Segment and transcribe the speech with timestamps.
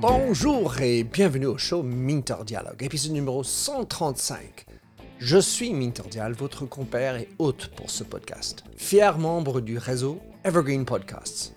[0.00, 4.66] Bonjour et bienvenue au show Minter Dialogue, épisode numéro 135.
[5.18, 10.20] Je suis Minter Dial, votre compère et hôte pour ce podcast, fier membre du réseau
[10.44, 11.54] Evergreen Podcasts.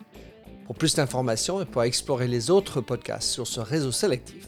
[0.66, 4.48] Pour plus d'informations et pour explorer les autres podcasts sur ce réseau sélectif,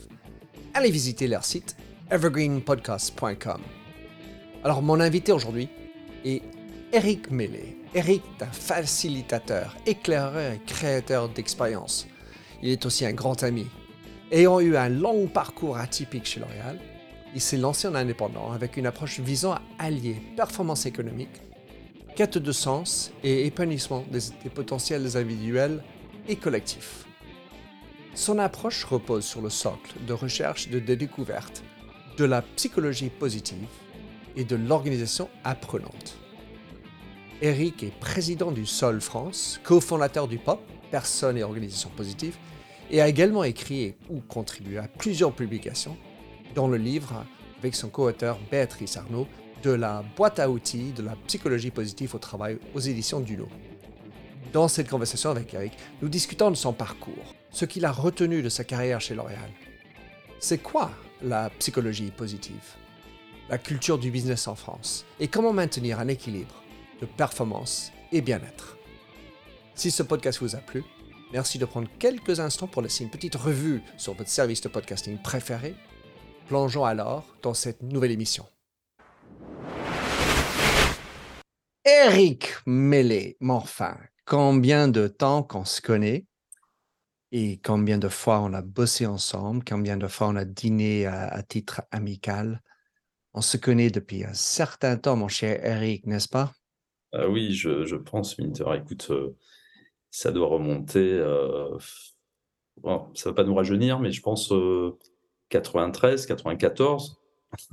[0.73, 1.75] allez visiter leur site
[2.11, 3.61] evergreenpodcasts.com.
[4.63, 5.69] Alors, mon invité aujourd'hui
[6.25, 6.41] est
[6.91, 7.76] Eric Mellet.
[7.95, 12.07] Eric est un facilitateur, éclaireur et créateur d'expériences.
[12.61, 13.65] Il est aussi un grand ami.
[14.31, 16.79] Ayant eu un long parcours atypique chez L'Oréal,
[17.33, 21.41] il s'est lancé en indépendant avec une approche visant à allier performance économique,
[22.15, 25.81] quête de sens et épanouissement des, des potentiels individuels
[26.27, 27.05] et collectifs.
[28.15, 31.63] Son approche repose sur le socle de recherche de découverte,
[32.17, 33.67] de la psychologie positive
[34.35, 36.17] et de l'organisation apprenante.
[37.39, 40.59] Eric est président du Sol France, cofondateur du POP,
[40.89, 42.35] Personnes et Organisations Positives,
[42.89, 45.95] et a également écrit ou contribué à plusieurs publications,
[46.55, 47.25] dont le livre
[47.59, 49.27] avec son co-auteur Béatrice Arnaud
[49.61, 53.47] de la boîte à outils de la psychologie positive au travail aux éditions Duno.
[54.51, 58.49] Dans cette conversation avec Eric, nous discutons de son parcours, ce qu'il a retenu de
[58.49, 59.51] sa carrière chez L'Oréal.
[60.39, 60.89] C'est quoi
[61.21, 62.75] la psychologie positive?
[63.47, 65.05] La culture du business en France?
[65.19, 66.63] Et comment maintenir un équilibre?
[67.01, 68.77] De performance et bien-être
[69.75, 70.83] Si ce podcast vous a plu,
[71.31, 75.17] merci de prendre quelques instants pour laisser une petite revue sur votre service de podcasting
[75.21, 75.75] préféré.
[76.47, 78.45] Plongeons alors dans cette nouvelle émission.
[81.85, 86.25] Eric Mellet, enfin, combien de temps qu'on se connaît
[87.31, 91.41] et combien de fois on a bossé ensemble, combien de fois on a dîné à,
[91.43, 92.61] titre amical.
[93.33, 96.53] On se connaît depuis un certain temps, mon cher Eric, n'est-ce pas?
[97.13, 98.65] Ah Oui, je, je, pense, Minter.
[98.75, 99.35] Écoute, euh,
[100.11, 101.13] ça doit remonter.
[101.13, 101.77] Euh,
[102.77, 104.53] bon, ça ne va pas nous rajeunir, mais je pense
[105.49, 107.17] 93, euh, 94.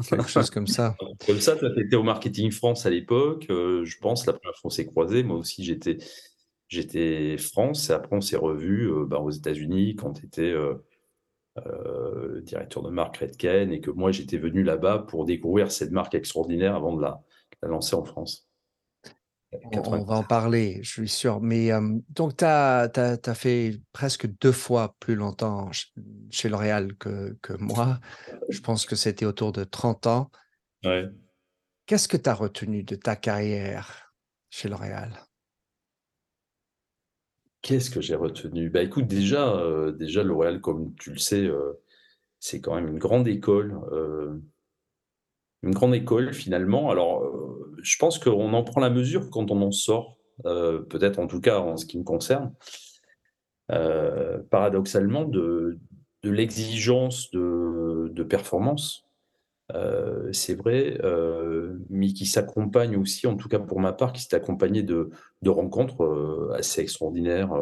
[0.09, 0.97] Quelque chose comme ça.
[1.27, 3.47] comme ça, tu étais au Marketing France à l'époque.
[3.49, 5.23] je pense, la première fois on s'est croisés.
[5.25, 5.99] Moi aussi, j'étais
[6.69, 10.55] j'étais France, et après on s'est revus euh, bah, aux États-Unis quand tu étais
[12.43, 16.75] directeur de marque Redken et que moi j'étais venu là-bas pour découvrir cette marque extraordinaire
[16.75, 17.23] avant de la,
[17.63, 18.44] lancer en France.
[19.73, 21.41] On, va en parler, je suis sûr.
[21.41, 21.71] Mais
[22.11, 22.91] donc, tu as,
[23.35, 25.71] fait presque deux fois plus longtemps
[26.31, 28.01] chez L'Oréal que, que moi.
[28.49, 30.31] Je pense que c'était autour de 30 ans.
[30.85, 31.09] Ouais.
[31.87, 34.15] Qu'est-ce que tu as retenu de ta carrière
[34.51, 35.11] chez L'Oréal?
[37.61, 38.69] Qu'est-ce que j'ai retenu?
[38.69, 41.73] Bah, écoute, déjà, euh, déjà L'Oréal, comme tu le sais, euh,
[42.39, 44.39] c'est quand même une grande école, euh,
[45.65, 46.91] une grande école finalement.
[46.91, 47.29] Alors,
[47.83, 51.59] je pense qu'on en prend la mesure quand on en sort, peut-être en tout cas
[51.59, 52.53] en ce qui me concerne,
[54.51, 55.79] paradoxalement de
[56.23, 59.05] l'exigence de performance
[59.73, 64.23] euh, c'est vrai, euh, mais qui s'accompagne aussi, en tout cas pour ma part, qui
[64.23, 65.11] s'est accompagné de,
[65.47, 67.53] rencontres euh, assez extraordinaires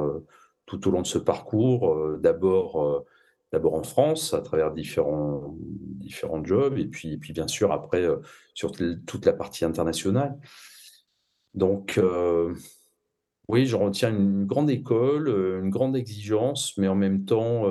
[0.66, 2.18] tout au long de ce parcours.
[2.18, 3.04] d'abord,
[3.52, 8.06] d'abord en France, à travers différents, différents jobs, et puis, puis bien sûr après
[8.54, 10.38] sur toute la partie internationale.
[11.54, 12.00] Donc,
[13.48, 15.28] oui, je retiens une grande école,
[15.62, 17.66] une grande exigence, mais en même temps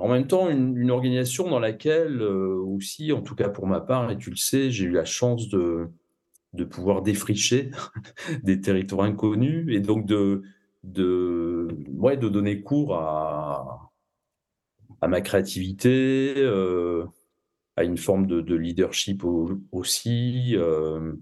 [0.00, 4.10] en même temps, une, organisation dans laquelle euh, aussi, en tout cas pour ma part,
[4.10, 5.88] et tu le sais, j'ai eu la chance de,
[6.54, 7.70] de pouvoir défricher
[8.42, 10.42] des territoires inconnus et donc de,
[10.84, 13.89] de, ouais, de donner cours à,
[15.00, 17.06] à ma créativité, euh,
[17.76, 19.22] à une forme de, leadership
[19.72, 20.56] aussi.
[20.56, 21.14] Euh,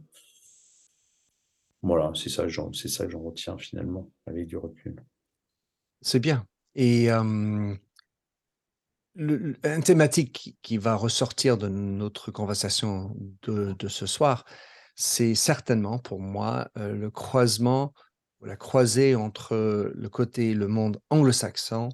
[1.83, 4.97] voilà, c'est ça, c'est ça que j'en retiens finalement avec du recul.
[6.03, 6.47] C'est bien.
[6.75, 7.09] Et
[9.15, 14.45] le, une thématique qui, va ressortir de notre conversation de, ce soir,
[14.95, 17.93] c'est certainement pour moi euh, le croisement
[18.43, 21.89] la croisée entre le côté, le monde anglo-saxon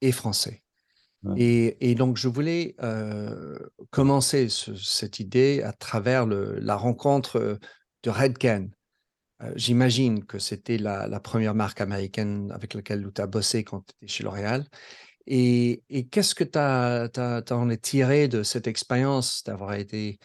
[0.00, 0.62] et français.
[1.36, 3.58] Et, donc, je voulais euh,
[3.90, 7.58] commencer cette idée à travers la rencontre
[8.02, 8.70] de Redken.
[9.42, 13.94] Euh, j'imagine que c'était la, première marque américaine avec laquelle tu as bossé quand tu
[13.96, 14.64] étais chez L'Oréal.
[15.26, 16.58] Et, qu'est-ce que tu
[17.52, 20.18] en es tiré de cette expérience d'avoir été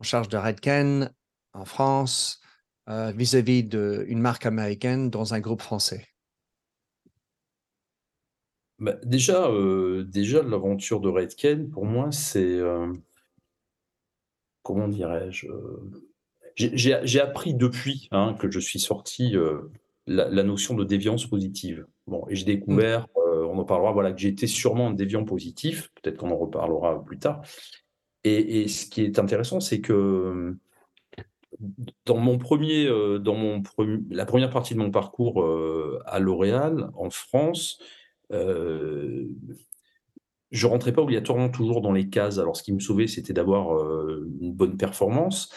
[0.00, 1.10] en charge de Redken
[1.52, 2.40] en France
[2.88, 6.06] euh, vis-à-vis d'une marque américaine dans un groupe français?
[8.78, 12.92] Bah, déjà, euh, déjà l'aventure de Redken, pour moi, c'est euh,
[14.62, 15.46] comment dirais-je
[16.56, 19.34] J'ai appris depuis hein, que je suis sorti
[20.06, 21.86] la, notion de déviance positive.
[22.06, 22.46] Bon, et j'ai Mmh.
[22.46, 27.02] découvert, on en parlera, voilà, que j'étais sûrement un déviant positif, peut-être qu'on en reparlera
[27.02, 27.42] plus tard.
[28.24, 30.56] Et, ce qui est intéressant, c'est que
[32.04, 32.86] dans mon premier,
[33.20, 33.62] dans mon
[34.10, 35.46] la première partie de mon parcours
[36.04, 37.78] à L'Oréal en France,
[38.32, 39.26] euh,
[40.50, 42.38] je rentrais pas obligatoirement toujours dans les cases.
[42.38, 43.76] Alors, ce qui me sauvait, c'était d'avoir
[44.40, 45.50] une bonne performance,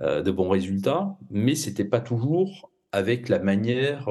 [0.00, 4.08] de bons résultats, mais c'était pas toujours avec la manière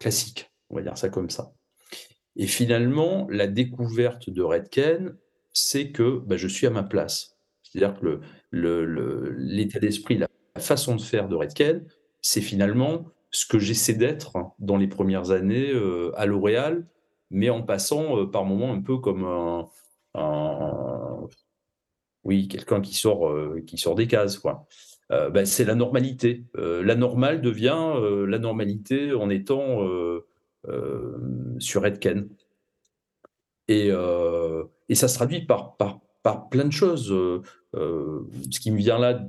[0.00, 1.54] classique, on va dire ça comme ça.
[2.36, 5.14] Et finalement, la découverte de Redken,
[5.52, 7.36] c'est que bah, je suis à ma place.
[7.62, 8.20] C'est-à-dire que
[8.52, 10.28] l'état d'esprit, la
[10.58, 11.84] façon de faire de Redken,
[12.20, 15.72] c'est finalement ce que j'essaie d'être dans les premières années
[16.16, 16.86] à L'Oréal,
[17.32, 19.26] mais en passant par moments un peu comme
[22.24, 23.34] oui, quelqu'un qui sort,
[23.66, 24.66] qui sort des cases, quoi.
[25.10, 26.44] Ben, c'est la normalité.
[26.54, 27.94] la normale devient
[28.28, 29.80] la normalité en étant
[31.58, 32.28] sur Redken.
[33.68, 33.88] Et,
[34.88, 37.08] et, ça se traduit par, par, par plein de choses.
[37.74, 39.22] ce qui me vient là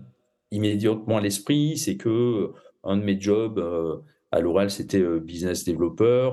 [0.52, 2.52] immédiatement à l'esprit, c'est que
[2.84, 3.60] un de mes jobs
[4.32, 6.30] à l'oral, c'était business developer,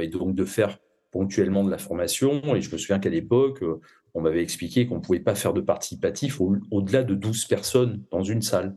[0.00, 0.78] et donc de faire
[1.14, 2.42] ponctuellement de la formation.
[2.56, 3.62] Et je me souviens qu'à l'époque,
[4.14, 8.24] on m'avait expliqué qu'on ne pouvait pas faire de participatif au-delà de 12 personnes dans
[8.24, 8.76] une salle.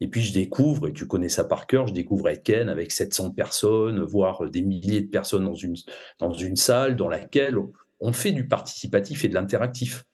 [0.00, 3.30] Et puis je découvre, et tu connais ça par cœur, je découvre Ken avec 700
[3.30, 5.76] personnes, voire des milliers de personnes dans une,
[6.18, 7.56] dans une salle dans laquelle
[8.00, 10.04] on fait du participatif et de l'interactif.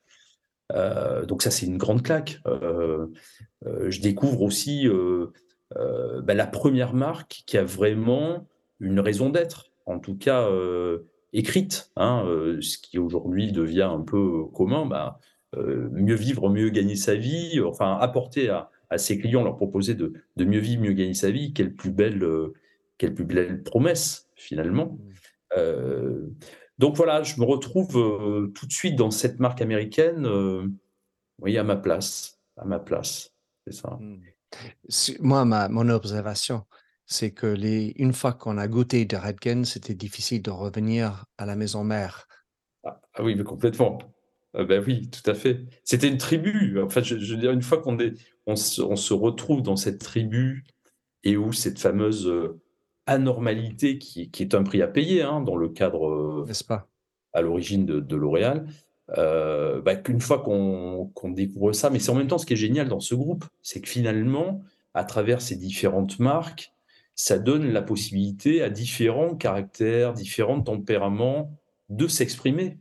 [0.73, 2.41] Euh, donc ça, c'est une grande claque.
[2.47, 3.07] Euh,
[3.67, 4.89] euh, je découvre aussi
[5.75, 8.47] bah, la première marque qui a vraiment
[8.79, 10.49] une raison d'être, en tout cas
[11.33, 12.25] écrite, hein,
[12.61, 14.87] ce qui aujourd'hui devient un peu commun.
[14.87, 15.19] Bah,
[15.55, 20.13] mieux vivre, mieux gagner sa vie, enfin apporter à, à ses clients, leur proposer de,
[20.39, 22.53] mieux vivre, mieux gagner sa vie, quelle plus belle, euh,
[22.99, 24.87] quelle plus belle promesse finalement.
[24.87, 24.99] Mmh.
[25.57, 26.27] Euh,
[26.79, 30.29] donc voilà, je me retrouve euh, tout de suite dans cette marque américaine,
[31.39, 33.33] oui, à ma place, à ma place,
[33.67, 33.99] c'est ça.
[33.99, 34.21] Mmh.
[35.21, 36.65] Moi, ma, mon observation,
[37.13, 41.47] c'est que les, une fois qu'on a goûté de Redken, c'était difficile de revenir à
[41.47, 42.27] la maison mère.
[42.85, 43.99] Ah, ah oui, mais complètement.
[44.55, 45.61] ben oui, tout à fait.
[45.85, 46.81] C'était une tribu.
[46.81, 48.15] Enfin, je, je veux dire, une fois qu'on est,
[48.47, 50.65] on se, retrouve dans cette tribu
[51.25, 52.61] et où cette fameuse euh,
[53.07, 56.89] anormalité qui, est un prix à payer hein, dans le cadre euh, N'est-ce pas?
[57.33, 58.67] à l'origine de, L'Oréal,
[59.17, 62.57] euh, bah, qu'une fois qu'on découvre ça, mais c'est en même temps ce qui est
[62.57, 64.63] génial dans ce groupe, c'est que finalement,
[64.93, 66.73] à travers ces différentes marques,
[67.15, 71.53] ça donne la possibilité à différents caractères, différents tempéraments
[71.89, 72.79] de s'exprimer.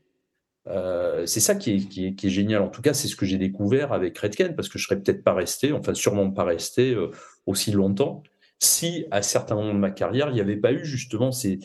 [0.68, 2.62] Euh, c'est ça qui est, génial.
[2.62, 5.24] En tout cas, c'est ce que j'ai découvert avec Redken, parce que je serais peut-être
[5.24, 7.12] pas resté, enfin sûrement pas resté euh,
[7.46, 8.24] aussi longtemps,
[8.60, 11.60] si à certains moments de ma carrière, il n'y avait pas eu justement ces,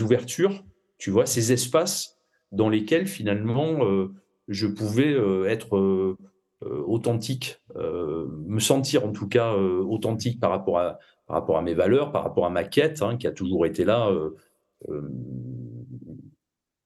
[0.00, 0.64] ouvertures,
[0.96, 2.16] tu vois, ces espaces
[2.50, 4.14] dans lesquels finalement euh,
[4.48, 5.14] je pouvais
[5.46, 6.16] être
[6.62, 10.98] authentique, me sentir en tout cas authentique par rapport, à,
[11.28, 13.84] par rapport à mes valeurs, par rapport à ma quête, hein, qui a toujours été
[13.84, 14.10] là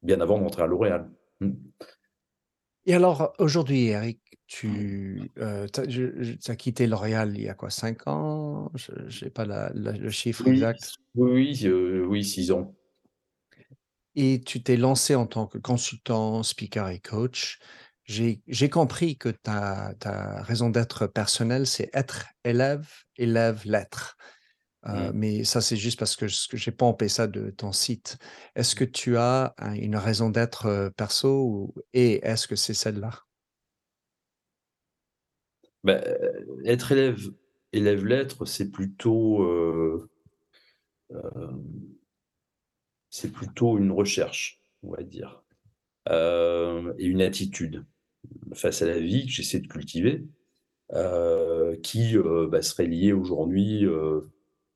[0.02, 1.10] bien avant d'entrer à L'Oréal.
[1.40, 1.52] Mmh.
[2.86, 8.72] Et alors, aujourd'hui, Eric, tu euh, as, quitté L'Oréal il y a quoi, 5 ans?
[8.74, 9.44] Je n'ai pas
[9.74, 10.96] le chiffre exact.
[11.14, 12.74] Oui, euh, oui, 6 ans.
[14.14, 17.60] Et tu t'es lancé en tant que consultant, speaker et coach.
[18.04, 24.16] J'ai compris que ta, ta raison d'être personnelle, c'est être élève, élève, l'être.
[24.86, 25.16] Euh, mmh.
[25.16, 28.18] mais ça, c'est juste parce que je n'ai pas empêché ça de ton site.
[28.56, 33.20] Est-ce que tu as une raison d'être perso et est-ce que c'est celle-là?
[35.84, 36.00] Bah,
[36.64, 37.20] Être élève,
[37.72, 40.08] élève lettre, c'est plutôt,
[43.10, 45.44] c'est plutôt une recherche, on va dire,
[46.10, 47.84] et une attitude
[48.54, 50.24] face à la vie que j'essaie de cultiver,
[51.82, 52.16] qui
[52.50, 53.86] bah, serait liée aujourd'hui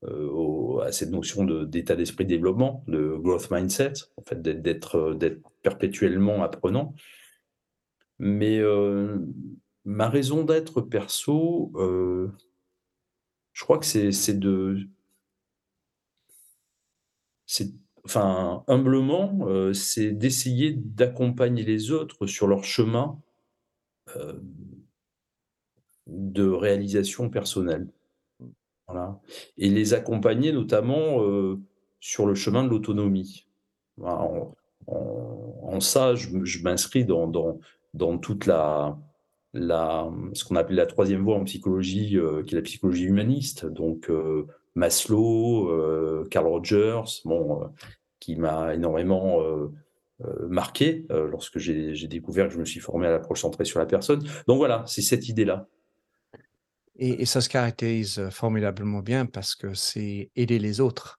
[0.05, 5.43] euh, à cette notion d'état d'esprit de développement, de growth mindset, en fait, d'être euh,
[5.63, 6.95] perpétuellement apprenant.
[8.19, 9.19] Mais euh,
[9.85, 11.73] ma raison d'être perso,
[13.53, 14.87] je crois que c'est de.
[18.05, 23.19] Enfin, humblement, c'est d'essayer d'accompagner les autres sur leur chemin
[26.07, 27.89] de réalisation personnelle.
[28.89, 29.21] Voilà
[29.59, 31.21] et les accompagner notamment,
[32.01, 33.47] sur le chemin de l'autonomie.
[34.01, 37.59] en ça, je m'inscris dans
[37.95, 38.99] dans toute la
[39.53, 44.11] la ce qu'on appelle la troisième voie en psychologie, qui est la psychologie humaniste, donc
[44.75, 47.71] Maslow, Carl Rogers, bon,
[48.21, 49.41] qui m'a énormément
[50.49, 54.27] marqué lorsque j'ai découvert que je me suis formé à l'approche centrée sur la personne.
[54.47, 55.67] Donc voilà, c'est cette idée-là.
[56.99, 61.19] Et, ça se caractérise formidablement bien parce que c'est aider les autres.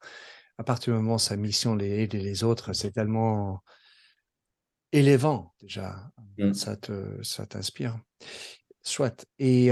[0.57, 3.61] À partir du moment où sa mission d'aider aider les autres, c'est tellement
[4.91, 6.09] élevant déjà.
[6.37, 6.53] Mmh.
[6.53, 7.99] Ça te, ça t'inspire.
[8.81, 9.25] Soit.
[9.37, 9.69] Et,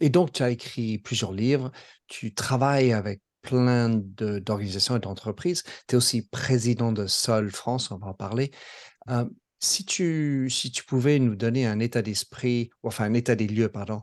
[0.00, 1.72] et, donc, tu as écrit plusieurs livres.
[2.06, 5.62] Tu travailles avec plein d'organisations et d'entreprises.
[5.86, 8.50] Tu es aussi président de Sol France, on va en parler.
[9.60, 13.70] si, tu, si tu pouvais nous donner un état d'esprit, enfin un état des lieux,
[13.70, 14.02] pardon,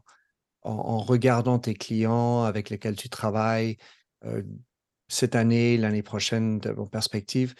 [0.64, 3.78] en, regardant tes clients avec lesquels tu travailles
[5.08, 7.54] cette année, l'année prochaine, de vos perspectives,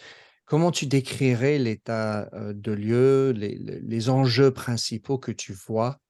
[0.44, 6.00] comment tu décrirais l'état de lieu, les, les, enjeux principaux que tu vois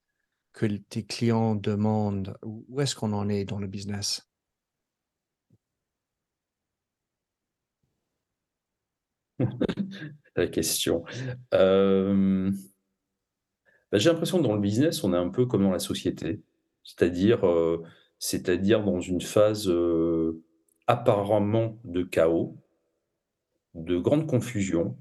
[0.54, 2.38] que tes clients demandent?
[2.42, 4.26] Où est-ce qu'on en est dans le business?
[10.36, 11.04] La question.
[11.54, 12.50] Euh,
[13.90, 16.42] bah, j'ai l'impression que dans le business, on est un peu comme dans la société
[16.86, 17.82] c'est-à-dire euh,
[18.84, 20.42] dans une phase euh,
[20.86, 22.56] apparemment de chaos,
[23.74, 24.96] de grande confusion,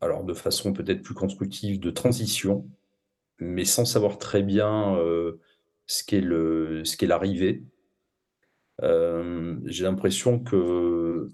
[0.00, 2.66] alors de façon peut-être plus constructive, de transition,
[3.38, 4.96] mais sans savoir très bien
[5.86, 7.62] ce qu'est ce qu'est l'arrivée.
[8.82, 11.28] J'ai l'impression que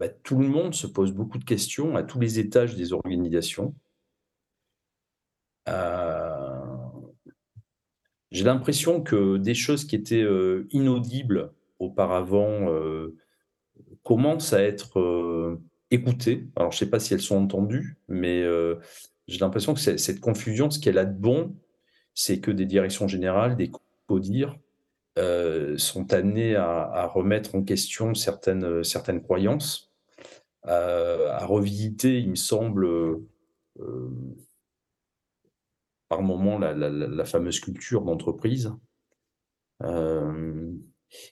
[0.00, 3.74] bah, tout le monde se pose beaucoup de questions à tous les étages des organisations.
[8.36, 13.16] J'ai l'impression que des choses qui étaient euh, inaudibles auparavant euh,
[14.02, 16.46] commencent à être euh, écoutées.
[16.56, 18.44] Alors, je ne sais pas si elles sont entendues, mais
[19.26, 21.56] j'ai l'impression que cette confusion, ce qu'elle a de bon,
[22.12, 23.70] c'est que des directions générales, des
[24.06, 24.58] CODIR,
[25.78, 29.85] sont amenés à, remettre en question certaines, certaines croyances,
[30.66, 32.86] à revisiter, il me semble,
[36.08, 38.72] par moment la, fameuse culture d'entreprise.
[39.82, 40.72] Euh,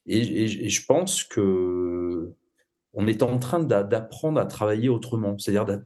[0.07, 2.33] et, je pense que
[2.97, 5.37] on est en train d'apprendre à travailler autrement.
[5.39, 5.81] C'est-à-dire,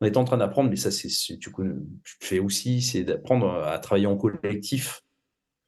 [0.00, 1.52] on est en train d'apprendre, mais ça, c'est tu,
[2.20, 5.04] fais aussi, c'est d'apprendre à travailler en collectif,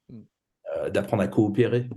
[0.08, 0.20] mm.
[0.76, 1.88] euh, d'apprendre à coopérer.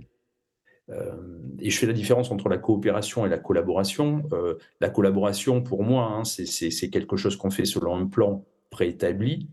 [0.90, 1.12] Euh,
[1.60, 4.22] et je fais la différence entre la coopération et la collaboration.
[4.80, 9.48] la collaboration, pour moi, hein, c'est quelque chose qu'on fait selon un plan préétabli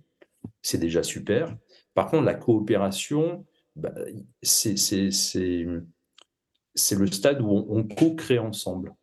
[0.62, 1.56] c'est déjà super.
[1.94, 3.46] Par contre, la coopération,
[3.76, 3.94] bah,
[4.42, 4.76] c'est
[5.56, 8.94] le stade où on, co-crée ensemble.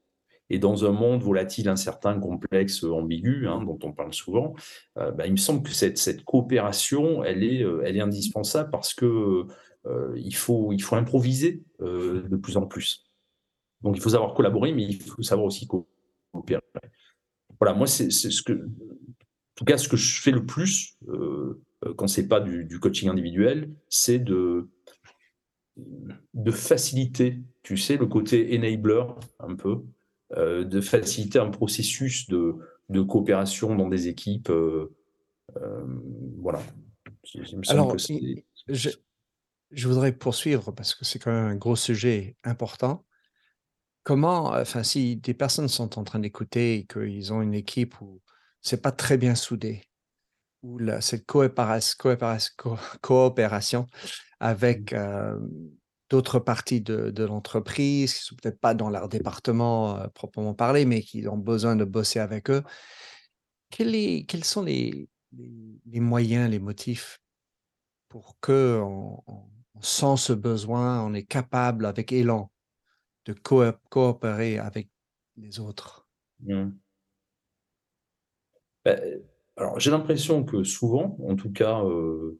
[0.51, 4.55] Et dans un monde volatile, incertain, complexe, ambigu, hein, dont on parle souvent,
[4.97, 8.71] euh, bah, il me semble que cette, cette coopération, elle est, euh, elle est indispensable
[8.71, 9.47] parce que euh,
[10.17, 13.05] il, faut, il faut improviser de plus en plus.
[13.83, 16.63] Donc il faut savoir collaborer, mais il faut savoir aussi coopérer.
[17.61, 18.69] Voilà, moi, c'est ce que
[19.59, 22.79] tout cas, ce que je fais le plus, euh, euh, quand ce n'est pas du,
[22.79, 24.69] coaching individuel, c'est de,
[26.33, 29.03] de faciliter, tu sais, le côté enabler
[29.41, 29.83] un peu,
[30.37, 32.55] euh, de faciliter un processus de,
[33.09, 34.53] coopération dans des équipes.
[36.37, 36.63] voilà.
[37.67, 38.91] Alors, je,
[39.71, 43.05] je, voudrais poursuivre parce que c'est quand même un gros sujet important.
[44.03, 48.23] Comment, enfin, si des personnes sont en train d'écouter et qu'ils ont une équipe où
[48.61, 49.83] c'est pas très bien soudé,
[50.63, 51.97] ou cette coopération,
[54.41, 55.49] avec mmh.
[56.11, 61.29] d'autres parties de, l'entreprise qui sont peut-être pas dans leur département proprement parlé, mais qui
[61.29, 62.65] ont besoin de bosser avec eux.
[63.71, 67.21] Quels, quels sont les, les, moyens, les motifs
[68.09, 69.23] pour que on,
[69.81, 72.51] sent ce besoin, on est capable avec élan
[73.27, 73.35] de
[73.91, 74.89] coopérer avec
[75.37, 76.07] les autres?
[76.41, 76.71] Mmh.
[78.85, 78.97] Bah,
[79.57, 82.39] alors, j'ai l'impression que souvent, en tout cas, euh,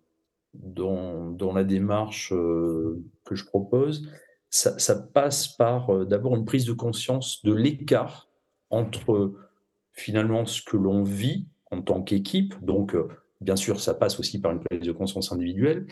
[0.55, 4.09] dans, dans, la démarche euh, que je propose,
[4.51, 8.29] ça, passe par euh, d'abord une prise de conscience de l'écart
[8.71, 9.35] entre
[9.93, 12.55] finalement ce que l'on vit en tant qu'équipe.
[12.63, 12.97] Donc,
[13.41, 15.87] bien sûr, ça passe aussi par une prise de conscience individuelle.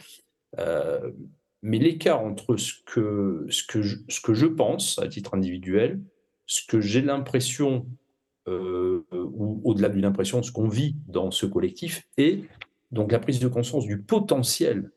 [1.63, 6.01] Mais l'écart entre ce que, je pense à titre individuel,
[6.47, 7.87] ce que j'ai l'impression
[8.49, 12.45] euh, ou au-delà d'une impression, ce qu'on vit dans ce collectif, et
[12.93, 14.93] donc la prise de conscience du potentiel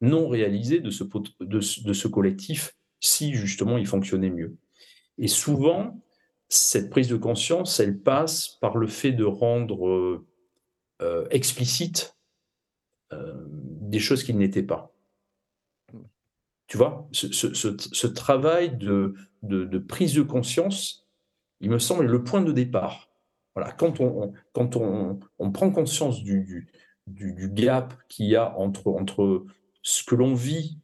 [0.00, 1.04] non réalisé de ce,
[1.40, 4.56] de, ce collectif si justement il fonctionnait mieux.
[5.18, 6.00] Et souvent,
[6.48, 10.26] cette prise de conscience, elle passe par le fait de rendre euh,
[11.02, 12.16] euh, explicite
[13.80, 14.94] des choses qui n'étaient pas.
[16.70, 19.16] Tu vois, ce, travail de,
[19.88, 21.04] prise de conscience,
[21.60, 23.10] il me semble le point de départ.
[23.56, 26.70] Voilà, quand on, prend conscience du,
[27.08, 29.44] gap qu'il y a entre,
[29.82, 30.78] ce que l'on vit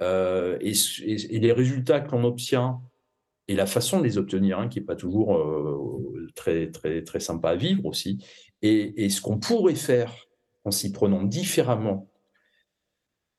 [0.00, 2.80] euh, et, les résultats que l'on obtient
[3.46, 7.54] et la façon de les obtenir, hein, qui n'est pas toujours euh, très, sympa à
[7.54, 8.26] vivre aussi,
[8.60, 10.12] et ce qu'on pourrait faire
[10.64, 12.11] en s'y prenant différemment,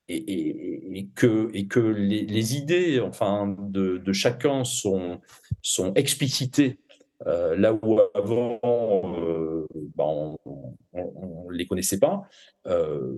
[0.09, 5.21] et, que, les, idées enfin, de, chacun sont,
[5.61, 6.79] sont explicitées
[7.25, 10.37] euh, là où avant euh, bah, on
[11.49, 12.23] ne les connaissait pas,
[12.67, 13.13] euh,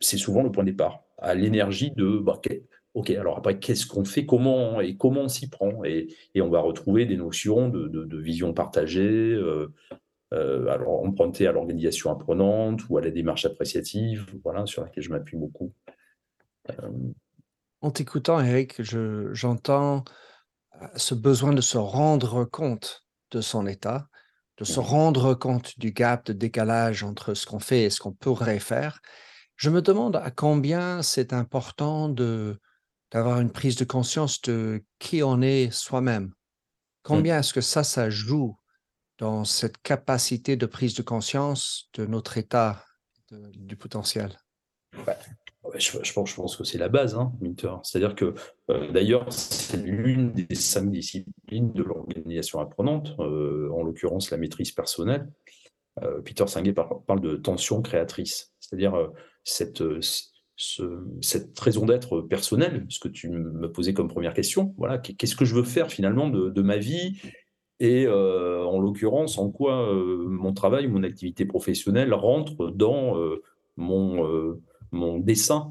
[0.00, 2.40] c'est souvent le point de départ, à l'énergie de bah,
[2.94, 6.08] Ok, alors après, qu'est-ce qu'on fait Comment et comment on s'y prend et,
[6.40, 9.38] on va retrouver des notions de, vision partagée,
[10.32, 15.10] euh, alors empruntées à l'organisation apprenante ou à la démarche appréciative, voilà, sur laquelle je
[15.10, 15.72] m'appuie beaucoup.
[16.70, 16.90] Euh,
[17.80, 20.04] en t'écoutant, Eric, j'entends
[20.96, 24.08] ce besoin de se rendre compte de son état,
[24.58, 28.00] de se mmh rendre compte du gap de décalage entre ce qu'on fait et ce
[28.00, 29.00] qu'on pourrait faire.
[29.56, 32.60] Je me demande à combien c'est important de
[33.12, 36.24] d'avoir une prise de conscience de qui on est soi-même.
[36.24, 36.34] Mmh.
[37.04, 38.58] Combien est-ce que ça, ça joue
[39.18, 42.84] dans cette capacité de prise de conscience de notre état,
[43.30, 44.36] du potentiel?
[45.78, 47.32] Je, pense, je pense que c'est la base, hein.
[47.82, 48.34] C'est-à-dire que,
[48.70, 54.72] euh, d'ailleurs, c'est l'une des cinq disciplines de l'organisation apprenante, euh, en l'occurrence la maîtrise
[54.72, 55.28] personnelle.
[56.02, 59.10] Euh, Peter Singer parle de tension créatrice, c'est-à-dire
[59.44, 59.82] cette,
[61.58, 64.74] raison d'être personnelle, ce que tu me posais comme première question.
[64.78, 67.20] Voilà, qu'est-ce que je veux faire finalement de, ma vie
[67.78, 73.16] et en l'occurrence, en quoi mon travail, mon activité professionnelle rentre dans
[73.76, 74.58] mon,
[74.92, 75.70] mon dessin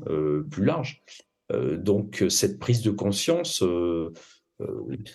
[0.49, 1.03] plus large.
[1.51, 3.63] donc cette prise de conscience,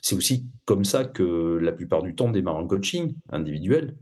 [0.02, 3.97] c'est aussi comme ça que la plupart du temps démarre un coaching individuel,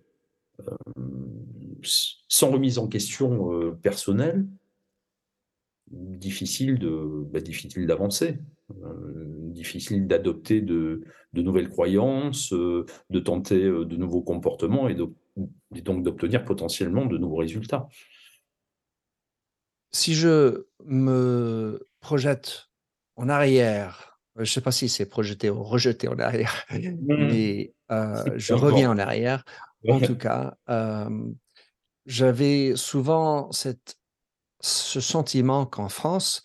[1.83, 4.47] sans remise en question personnelle,
[5.91, 8.39] difficile de bah, difficile d'avancer,
[9.51, 11.03] difficile d'adopter de,
[11.35, 17.89] nouvelles croyances, de tenter de nouveaux comportements et donc d'obtenir potentiellement de nouveaux résultats.
[19.91, 22.69] Si je me projette
[23.17, 26.95] en arrière, je ne sais pas si c'est projeté ou rejeté en arrière, mmh.
[27.09, 27.75] mais
[28.37, 29.45] je reviens en arrière.
[29.89, 30.57] En tout cas,
[32.07, 33.97] j'avais souvent cette,
[34.61, 36.43] ce sentiment qu'en France,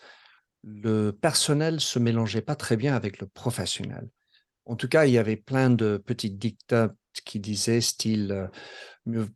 [0.62, 4.08] le personnel se mélangeait pas très bien avec le professionnel.
[4.66, 8.50] En tout cas, il y avait plein de petites dictats qui disaient style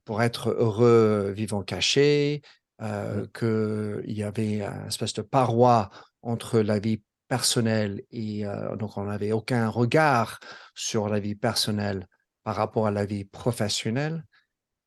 [0.04, 2.42] pour être heureux, vivant caché,
[2.80, 4.02] euh, mmh.
[4.04, 5.90] qu'il y avait une espèce de paroi
[6.22, 8.44] entre la vie personnelle et
[8.78, 10.40] donc on n'avait aucun regard
[10.74, 12.08] sur la vie personnelle
[12.42, 14.24] par rapport à la vie professionnelle.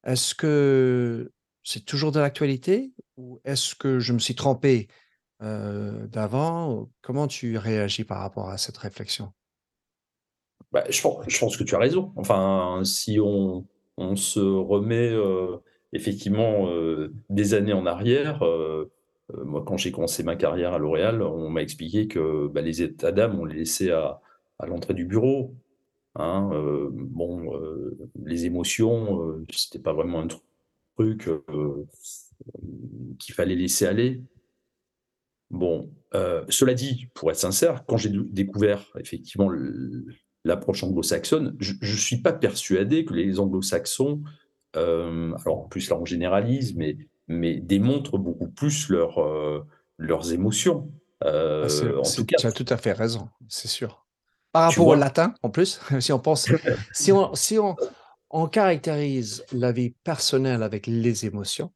[0.04, 1.32] Est-ce que
[1.64, 4.88] c'est toujours de l'actualité ou est-ce que je me suis trompé
[5.40, 6.90] d'avant?
[7.04, 9.32] Comment tu réagis par rapport à cette réflexion?
[10.72, 12.12] Bah, je, pense, je, pense, que tu as raison.
[12.16, 15.12] Enfin, si on, on se remet
[15.94, 18.92] effectivement, euh, des années en arrière, euh,
[19.34, 22.82] euh, moi, quand j'ai commencé ma carrière à L'Oréal, on m'a expliqué que bah, les
[22.82, 24.22] états d'âme, on les laissait à,
[24.68, 25.56] l'entrée du bureau.
[26.14, 26.52] Hein,
[26.94, 27.52] bon,
[28.24, 30.28] les émotions, c'était pas vraiment un
[30.96, 31.28] truc
[33.18, 34.22] qu'il fallait laisser aller.
[35.50, 39.50] Bon, cela dit, pour être sincère, quand j'ai découvert effectivement
[40.46, 44.22] l'approche anglo-saxonne, je ne suis pas persuadé que les anglo-saxons
[44.76, 49.66] euh, alors en plus là on généralise, mais, mais démontrent beaucoup plus leur, euh,
[49.98, 50.92] leurs émotions.
[51.24, 54.06] Euh, ah, en tout cas, tu as tout à fait raison, c'est sûr.
[54.52, 56.50] Par rapport au latin, en plus, si on pense,
[56.94, 57.76] si on, si on,
[58.30, 61.72] on caractérise la vie personnelle avec les émotions,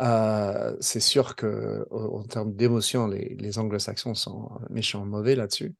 [0.00, 5.74] euh, c'est sûr que en termes d'émotions, les, les anglo-saxons sont méchants mauvais là-dessus.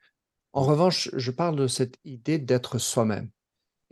[0.52, 3.30] En revanche, je parle de cette idée d'être soi-même.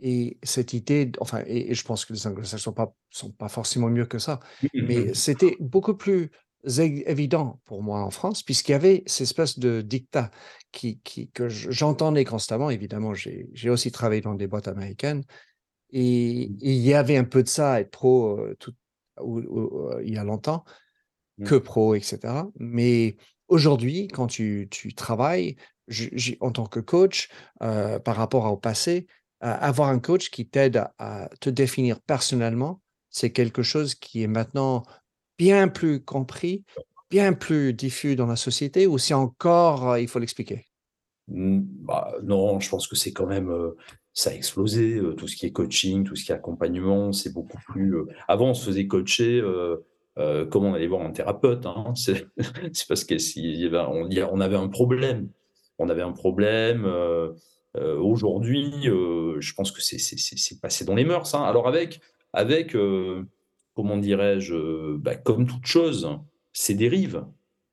[0.01, 4.05] Et cette idée, enfin, et, je pense que les anglo-saxons ne sont, pas, forcément mieux
[4.05, 5.13] que ça, mmh, mmh, mais mmh.
[5.13, 6.31] c'était beaucoup plus
[6.63, 10.31] évident pour moi en France, puisqu'il y avait cette espèce de dictat
[10.71, 12.69] qui, qui que j'entendais constamment.
[12.69, 15.23] Évidemment, j'ai aussi travaillé dans des boîtes américaines,
[15.91, 18.73] et, il y avait un peu de ça, être pro euh, tout,
[19.19, 20.63] euh, il y a longtemps,
[21.45, 22.19] que pro, etc.
[22.59, 23.15] Mais
[23.47, 25.55] aujourd'hui, quand tu, tu travailles
[26.39, 27.29] en tant que coach
[27.63, 29.07] euh, par rapport au passé,
[29.41, 34.83] avoir un coach qui t'aide à, te définir personnellement, c'est quelque chose qui est maintenant
[35.37, 36.63] bien plus compris
[37.11, 40.65] bien plus diffus dans la société ou si encore il faut l'expliquer?
[41.27, 43.53] Bah, non, je pense que c'est quand même
[44.13, 44.99] ça a explosé.
[45.17, 47.95] tout ce qui est coaching, tout ce qui est accompagnement, c'est beaucoup plus.
[48.27, 49.41] avant, on se faisait coacher.
[50.15, 55.29] comme on allait voir un thérapeute, hein, c'est parce que si on, avait un problème,
[55.77, 56.85] on avait un problème.
[57.75, 61.33] Aujourd'hui, je pense que c'est passé dans les mœurs.
[61.33, 61.43] Hein.
[61.43, 62.01] Alors avec,
[62.33, 62.75] avec
[63.75, 66.19] comment dirais-je, bah, comme toute chose,
[66.53, 67.25] c'est dérives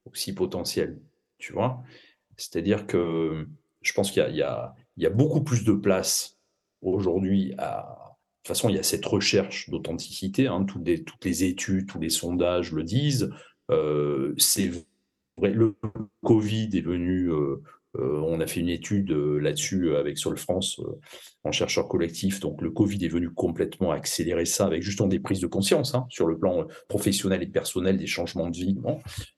[0.06, 1.00] aussi potentielles,
[1.38, 1.82] tu vois.
[2.36, 3.46] C'est-à-dire que
[3.82, 6.38] je pense qu'il y, a beaucoup plus de place
[6.82, 8.04] aujourd'hui à.
[8.44, 12.08] De toute façon, il y a cette recherche d'authenticité, hein, toutes, les, études, tous les
[12.08, 13.30] sondages le disent.
[13.70, 14.34] Euh,
[15.42, 15.74] le
[16.24, 17.62] Covid est venu euh, euh,
[17.98, 20.80] on a fait une étude euh, là-dessus euh, avec Sol France
[21.44, 22.40] en chercheur collectif.
[22.40, 26.06] Donc le Covid est venu complètement accélérer ça avec justement des prises de conscience hein,
[26.08, 28.76] sur le plan professionnel et personnel, des changements de vie.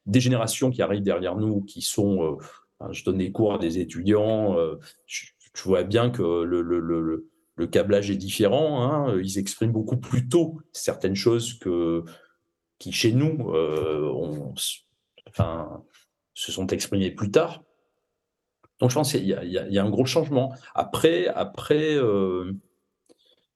[0.06, 2.38] Des générations qui arrivent derrière nous, qui sont,
[2.90, 4.56] je donne des cours à des étudiants,
[5.06, 5.26] je,
[5.64, 8.82] vois bien que le, câblage est différent.
[8.82, 9.20] Hein.
[9.22, 11.60] ils expriment beaucoup plus tôt certaines choses
[12.78, 13.52] qui chez nous
[16.34, 17.62] se sont exprimées plus tard.
[18.80, 20.54] Donc je pense qu'il y, a un gros changement.
[20.74, 22.52] Après, après euh,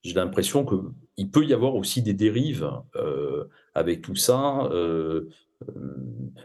[0.02, 5.30] j'ai l'impression qu'il peut y avoir aussi des dérives euh, avec tout ça, euh,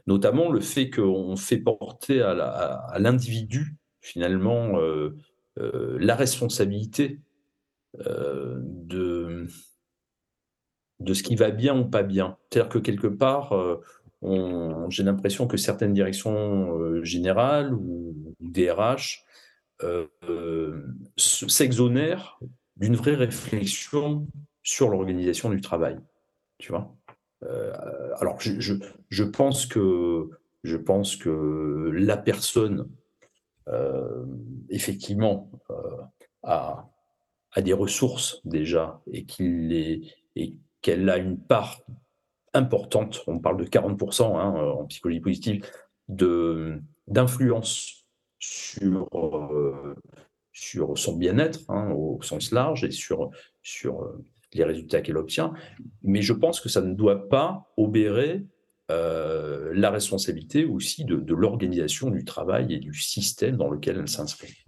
[0.08, 4.80] notamment le fait qu'on fait porter à l'individu finalement
[5.58, 7.20] la responsabilité
[7.98, 9.46] de,
[11.02, 12.38] de ce qui va bien ou pas bien.
[12.50, 13.54] C'est-à-dire que quelque part,
[14.22, 19.24] j'ai l'impression que certaines directions euh, générales ou, DRH
[19.84, 20.84] euh, euh,
[21.18, 22.40] s'exonèrent
[22.78, 24.28] d'une vraie réflexion
[24.64, 26.00] sur l'organisation du travail.
[26.58, 26.96] Tu vois
[28.20, 28.52] alors, je,
[29.10, 30.30] je, pense que,
[30.66, 32.90] je pense que la personne,
[34.68, 35.50] effectivement,
[36.44, 36.86] a,
[37.54, 39.26] a, des ressources déjà et
[40.82, 41.80] qu'elle a une part
[42.54, 45.66] importante, on parle de 40% hein, en psychologie positive,
[47.08, 48.06] d'influence
[48.40, 49.96] sur, euh,
[50.52, 53.32] sur son bien-être hein, au sens large et sur,
[53.86, 55.54] euh, les résultats qu'elle obtient.
[56.02, 58.48] Mais je pense que ça ne doit pas obérer
[58.90, 64.64] euh, la responsabilité aussi de l'organisation du travail et du système dans lequel elle s'inscrit.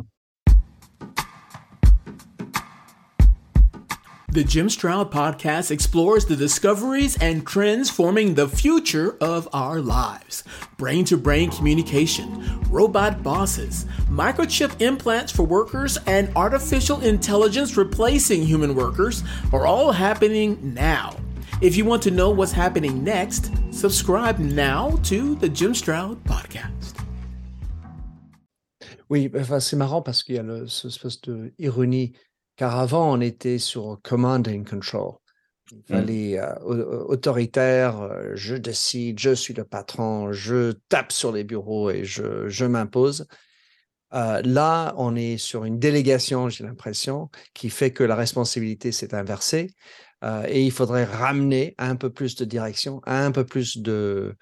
[4.32, 10.46] The Jim Stroud podcast explores the discoveries and trends forming the future of our lives.
[10.78, 18.74] Brain to brain communication, robot bosses, microchip implants for workers, and artificial intelligence replacing human
[18.74, 21.14] workers are all happening now.
[21.60, 26.96] If you want to know what's happening next, subscribe now to the Jim Stroud podcast.
[29.10, 32.14] Oui, enfin, c'est marrant parce qu'il y a le, ce espèce de ironie
[32.62, 35.16] Car avant, on était sur command and control.
[35.72, 35.82] Il mmh.
[35.88, 41.90] fallait euh, autoritaire, euh, je décide, je suis le patron, je tape sur les bureaux
[41.90, 43.26] et je, je m'impose.
[44.14, 49.16] Euh, là, on est sur une délégation, j'ai l'impression, qui fait que la responsabilité s'est
[49.16, 49.74] inversée
[50.48, 54.36] et il faudrait ramener un peu plus de direction, un peu plus de,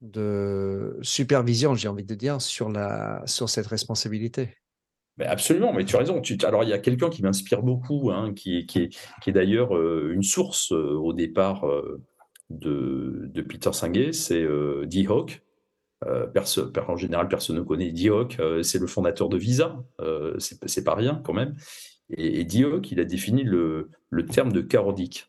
[0.00, 4.56] de supervision, j'ai envie de dire, sur, la, sur cette responsabilité
[5.20, 6.20] absolument, mais tu as raison.
[6.42, 10.72] alors, il y a quelqu'un qui m'inspire beaucoup, hein, qui, est, d'ailleurs euh, une source
[10.72, 12.02] euh, au départ euh,
[12.50, 14.44] de, Peter Senge, c'est
[14.86, 15.42] Dee Hawk.
[16.04, 19.82] en général, personne ne connaît Dee Hawk, c'est le fondateur de Visa,
[20.38, 21.54] c'est pas rien quand même.
[22.10, 23.90] Et, et Dee Hawk, il a défini le,
[24.30, 25.26] terme de chaotique.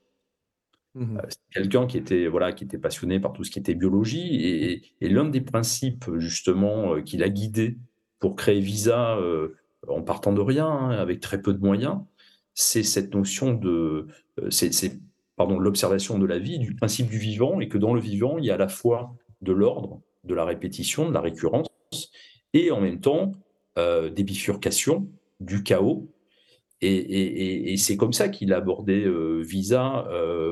[0.95, 4.45] Mmh c'est quelqu'un qui était voilà qui était passionné par tout ce qui était biologie
[4.45, 7.77] et, et l'un des principes justement qu'il a guidé
[8.19, 9.17] pour créer Visa
[9.87, 11.99] en partant de rien, hein, avec très peu de moyens,
[12.53, 14.07] c'est cette notion de,
[14.39, 14.99] euh, c'est,
[15.37, 18.51] l'observation de la vie, du principe du vivant, et que dans le vivant, il y
[18.51, 21.67] a à la fois de l'ordre, de la répétition, de la récurrence,
[22.53, 23.33] et en même temps
[23.77, 25.09] euh, des bifurcations,
[25.41, 26.09] du chaos.
[26.81, 30.07] Et, c'est comme ça qu'il a abordé euh, Visa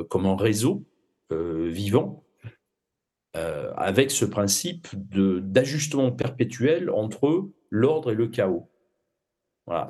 [0.10, 0.84] comme un réseau
[1.32, 2.24] vivant,
[3.34, 8.70] avec ce principe d'ajustement perpétuel entre l'ordre et le chaos.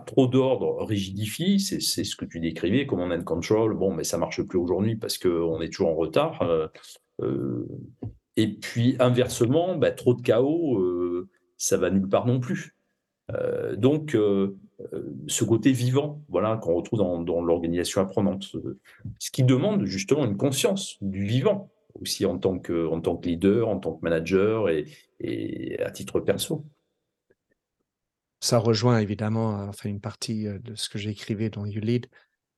[0.06, 3.74] Trop d'ordre rigidifie, c'est ce que tu décrivais, comme on control.
[3.76, 6.44] Bon, mais ça marche plus aujourd'hui parce qu'on est toujours en retard.
[6.44, 6.68] Euh,
[7.22, 7.68] euh,
[8.38, 12.76] et puis inversement, bah, trop de chaos, euh, ça va nulle part non plus.
[13.78, 14.16] donc,
[15.28, 18.56] ce côté vivant, voilà, qu'on retrouve dans, l'organisation apprenante,
[19.18, 21.72] ce qui demande justement une conscience du vivant.
[22.00, 22.90] aussi en tant, que,
[23.26, 26.64] leader, en tant que manager et à titre perso.
[28.44, 32.08] Ça rejoint évidemment enfin, une partie de ce que j'écrivais dans You Lead,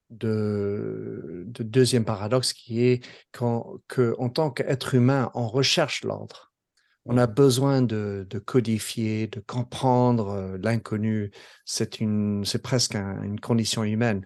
[0.09, 6.53] de, de, deuxième paradoxe qui est qu'en que, en tant qu'être humain, on recherche l'ordre.
[7.05, 11.29] On a besoin de, de codifier, de comprendre l'inconnu.
[11.65, 14.25] C'est presque une condition humaine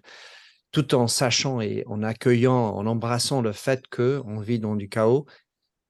[0.72, 5.26] tout en sachant et en accueillant, en embrassant le fait qu'on vit dans du chaos.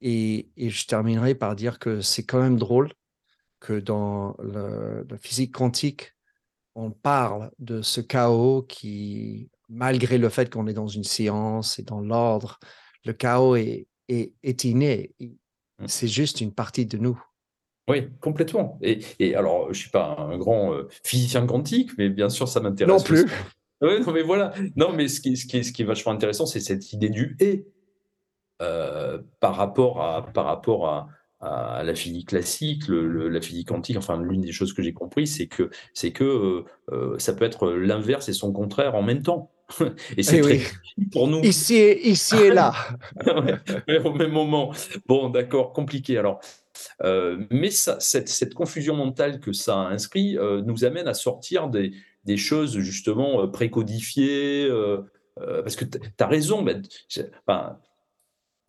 [0.01, 2.91] Et, je terminerai par dire que c'est quand même drôle
[3.61, 6.15] que dans la physique quantique,
[6.75, 11.83] on parle de ce chaos qui, malgré le fait qu'on est dans une science et
[11.83, 12.59] dans l'ordre,
[13.05, 15.15] le chaos est, est, inné.
[15.21, 15.85] Mmh.
[15.87, 17.23] C'est juste une partie de nous.
[17.89, 18.79] Oui, complètement.
[18.83, 22.47] Et, et alors, je ne suis pas un grand euh, physicien quantique, mais bien sûr,
[22.49, 22.95] ça m'intéresse.
[22.95, 23.27] Non plus.
[23.83, 24.53] Non, mais voilà.
[24.77, 27.09] Non, mais ce qui, ce qui, est, ce qui est vachement intéressant, c'est cette idée
[27.09, 27.67] du et
[28.61, 31.09] euh, par rapport à, par rapport à,
[31.41, 33.97] à la physique classique, le, la physique quantique.
[33.97, 37.45] Enfin, l'une des choses que j'ai compris, c'est que, c'est que euh, euh ça peut
[37.45, 39.51] être l'inverse et son contraire en même temps.
[40.17, 40.61] et c'est eh très
[40.99, 41.07] oui.
[41.13, 41.41] pour nous.
[41.41, 42.75] Ici et, ici et là.
[43.89, 44.73] ouais, au même moment.
[45.07, 46.19] Bon, d'accord, compliqué.
[46.19, 46.41] Alors,
[47.03, 51.69] euh, mais ça, cette, cette, confusion mentale que ça inscrit euh, nous amène à sortir
[51.69, 51.93] des,
[52.25, 54.69] des choses justement précodifiées.
[55.37, 56.77] Parce que tu as raison, mais,
[57.47, 57.79] enfin,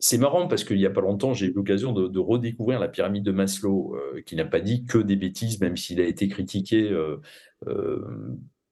[0.04, 3.22] c'est marrant parce qu'il n'y a pas longtemps, j'ai eu l'occasion de, redécouvrir la pyramide
[3.22, 6.92] de Maslow, qui n'a pas dit que des bêtises, même s'il a été critiqué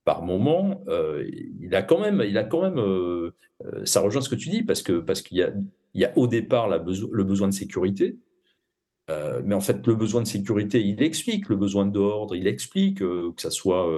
[0.04, 0.84] par moment.
[0.88, 3.32] il a quand même,
[3.84, 5.38] ça rejoint ce que tu dis parce qu'il
[5.94, 8.18] y a, au départ le besoin de sécurité,
[9.08, 13.32] mais en fait le besoin de sécurité, il explique le besoin d'ordre, il explique que
[13.36, 13.88] ça soit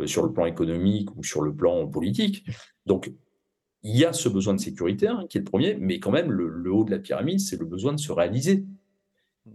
[0.00, 2.44] euh, sur le plan économique ou sur le plan politique.
[2.84, 3.10] Donc,
[3.86, 6.32] il y a ce besoin de sécurité hein, qui est le premier, mais quand même,
[6.32, 8.64] le, haut de la pyramide, c'est le besoin de se réaliser.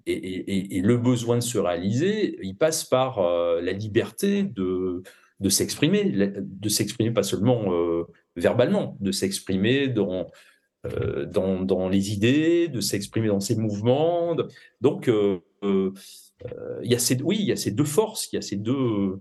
[0.05, 5.03] Et, le besoin de se réaliser, il passe par euh, la liberté de,
[5.49, 8.03] s'exprimer, de s'exprimer pas seulement euh,
[8.37, 10.31] verbalement, de s'exprimer dans,
[11.27, 14.37] dans, dans, les idées, de s'exprimer dans ses mouvements.
[14.79, 15.11] Donc,
[15.61, 15.91] il
[16.83, 19.19] y a ces, oui, il y a ces deux forces, il y a ces deux,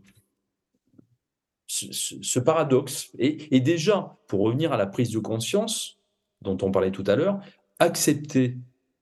[1.71, 3.11] ce, paradoxe.
[3.19, 5.99] Et, déjà, pour revenir à la prise de conscience
[6.43, 7.41] dont on parlait tout à l'heure,
[7.79, 8.57] accepter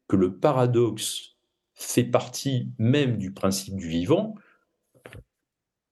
[0.07, 1.37] que le paradoxe
[1.74, 4.35] fait partie même du principe du vivant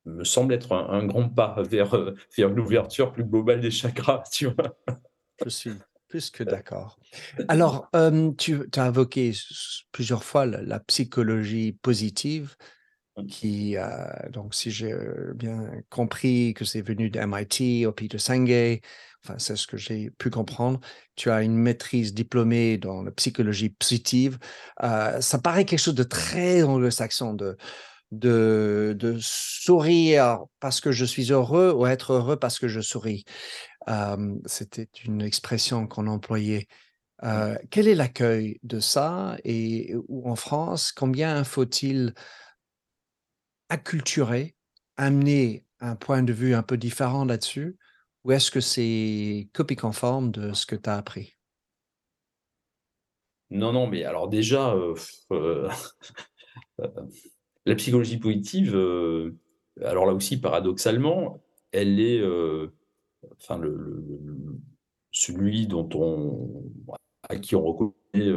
[0.04, 1.96] me semble être un, grand pas vers,
[2.36, 4.22] vers l'ouverture plus globale des chakras.
[4.30, 4.76] Tu vois
[5.44, 5.72] Je suis
[6.08, 7.00] plus que d'accord.
[7.48, 9.32] Alors, euh, tu as invoqué
[9.92, 12.54] plusieurs fois la psychologie positive
[13.24, 13.76] qui,
[14.30, 14.94] donc si j'ai
[15.34, 18.80] bien compris que c'est venu de MIT, au Peter Senge,
[19.24, 20.80] enfin c'est ce que j'ai pu comprendre,
[21.14, 24.38] tu as une maîtrise diplômée dans la psychologie positive.
[24.80, 27.56] ça paraît quelque chose de très anglo-saxon, de,
[28.12, 33.24] de, de, sourire parce que je suis heureux ou être heureux parce que je souris.
[34.44, 36.66] C'était une expression qu'on employait.
[37.70, 42.14] quel est l'accueil de ça et en France, combien faut-il
[43.68, 44.54] acculturer,
[44.96, 47.76] amener un point de vue un peu différent là-dessus
[48.26, 51.36] ou est-ce que c'est copie conforme de ce que tu as appris?
[53.50, 54.96] Non, non, mais alors déjà, euh,
[55.32, 55.68] euh,
[57.64, 59.36] la psychologie positive, euh,
[59.80, 62.20] alors là aussi, paradoxalement, elle est,
[63.40, 63.60] enfin,
[65.12, 66.64] celui dont on,
[67.28, 68.32] à qui on reconnaît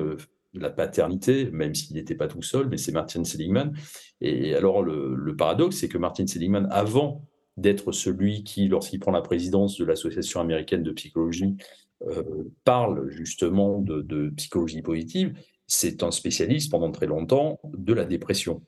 [0.54, 3.74] la paternité, même s'il n'était pas tout seul, mais c'est Martin Seligman.
[4.22, 7.26] Et alors, le, paradoxe, c'est que Martin Seligman, avant
[7.58, 11.56] d'être celui qui, lorsqu'il prend la présidence de l'Association américaine de psychologie,
[12.08, 12.24] euh,
[12.64, 18.64] parle justement de, psychologie positive, c'est un spécialiste pendant très longtemps de la dépression.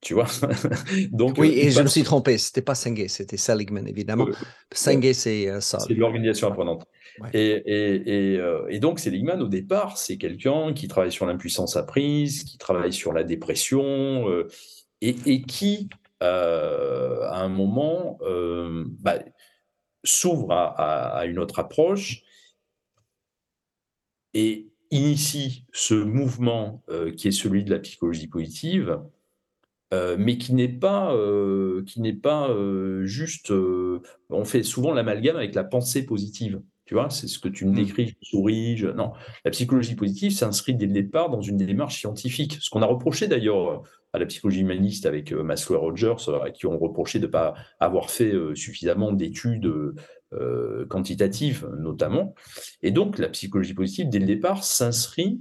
[0.00, 0.26] Tu vois
[1.10, 4.26] Donc, Oui, et je me suis trompé, c'était pas Senge, c'était Seligman, évidemment.
[4.72, 5.78] Senge, c'est euh, ça.
[5.80, 6.86] C'est l'organisation apprenante.
[7.34, 12.92] Euh, et, donc, Seligman, au départ, c'est quelqu'un qui travaille sur l'impuissance apprise, qui travaille
[12.92, 14.48] sur la dépression, euh,
[15.00, 15.88] et, qui,
[16.22, 18.18] euh, à un moment,
[19.00, 19.18] bah,
[20.04, 22.22] s'ouvre à, une autre approche
[24.34, 26.82] et initie ce mouvement
[27.16, 29.00] qui est celui de la psychologie positive,
[29.92, 31.16] mais qui n'est pas,
[31.86, 32.54] qui n'est pas
[33.02, 33.52] juste.
[34.30, 36.60] on fait souvent l'amalgame avec la pensée positive.
[36.86, 37.74] Tu vois, c'est ce que tu me mmh.
[37.74, 38.84] décris, je souris.
[38.94, 39.12] Non,
[39.44, 42.58] la psychologie positive s'inscrit dès le départ dans une démarche scientifique.
[42.60, 46.40] Ce qu'on a reproché d'ailleurs à la psychologie humaniste avec euh, Maslow et Rogers, euh,
[46.40, 49.72] à qui on reprochait de ne pas avoir fait euh, suffisamment d'études
[50.90, 52.34] quantitative notamment.
[52.82, 55.40] Et donc, la psychologie positive, dès le départ, s'inscrit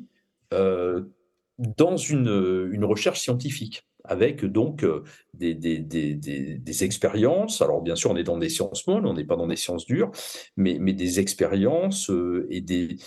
[0.51, 4.85] dans une, une recherche scientifique avec donc
[5.33, 7.61] des, des, expériences.
[7.61, 9.85] Alors bien sûr, on est dans des sciences molles, on n'est pas dans des sciences
[9.85, 10.11] dures,
[10.57, 12.11] mais, des expériences
[12.49, 12.97] et des,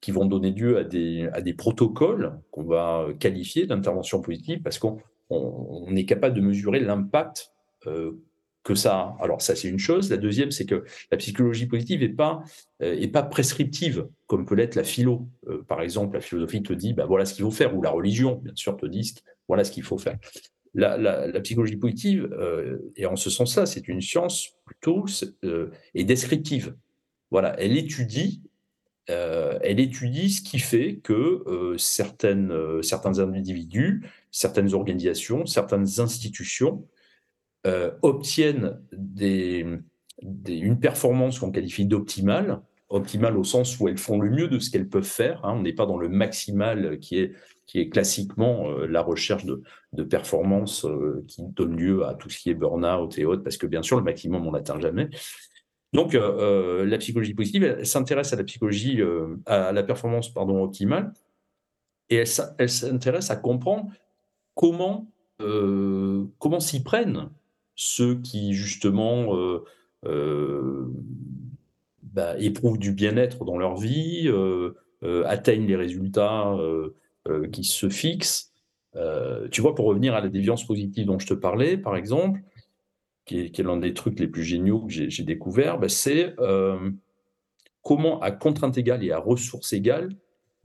[0.00, 4.98] qui vont donner lieu à des, protocoles qu'on va qualifier d'intervention positive parce qu'on
[5.30, 7.52] on, est capable de mesurer l'impact
[8.66, 10.10] que ça Alors ça, c'est une chose.
[10.10, 12.42] La deuxième, c'est que la psychologie positive n'est pas,
[12.80, 15.28] est pas prescriptive, comme peut l'être la philo.
[15.68, 18.40] par exemple, la philosophie te dit, bah, voilà ce qu'il faut faire, ou la religion,
[18.42, 19.14] bien sûr, te dit,
[19.46, 20.18] voilà ce qu'il faut faire.
[20.74, 22.28] La, psychologie positive,
[22.96, 25.06] et en ce sens-là, c'est une science plutôt
[25.94, 26.74] et descriptive.
[27.30, 28.42] Voilà, elle étudie,
[29.06, 36.84] elle étudie ce qui fait que certains individus, certaines organisations, certaines institutions
[38.02, 39.66] obtiennent des,
[40.22, 44.70] une performance qu'on qualifie d'optimale, optimale au sens où elles font le mieux de ce
[44.70, 45.44] qu'elles peuvent faire.
[45.44, 45.54] Hein.
[45.56, 49.62] on n'est pas dans le maximal qui est classiquement euh, la recherche de,
[50.04, 53.66] performance euh, qui donne lieu à tout ce qui est burn-out et autres, parce que
[53.66, 55.08] bien sûr, le maximum, on n'atteint jamais.
[55.92, 59.00] Donc, euh, la psychologie positive, elle, s'intéresse à la psychologie,
[59.46, 61.12] à la performance pardon, optimale,
[62.10, 63.90] et elle, elle s'intéresse à comprendre
[64.54, 67.30] comment, comment s'y prennent
[67.76, 69.28] ceux qui, justement,
[72.02, 74.30] bah, éprouvent du bien-être dans leur vie,
[75.24, 76.56] atteignent les résultats
[77.28, 78.52] euh, qui se fixent.
[78.94, 82.40] Euh, tu vois, pour revenir à la déviance positive dont je te parlais, par exemple,
[83.24, 86.90] qui est, l'un des trucs les plus géniaux que j'ai découvert, ben, c'est euh,
[87.82, 90.10] comment, à contrainte égale et à ressources égales,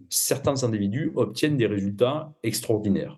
[0.09, 3.17] certains individus obtiennent des résultats extraordinaires.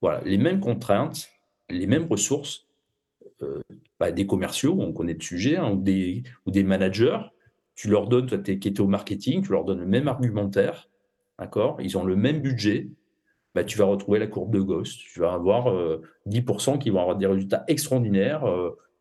[0.00, 1.28] Voilà, les mêmes contraintes,
[1.70, 2.66] les mêmes ressources,
[3.98, 7.18] bah, des commerciaux, on connaît le sujet, hein, ou, des, ou, des, managers,
[7.74, 10.88] tu leur donnes, toi qui étais au marketing, tu leur donnes le même argumentaire,
[11.38, 11.78] d'accord?
[11.80, 12.88] Ils ont le même budget,
[13.54, 14.96] bah, tu vas retrouver la courbe de Gauss.
[14.96, 15.74] Tu vas avoir
[16.26, 18.44] 10% euh, qui vont avoir des résultats extraordinaires,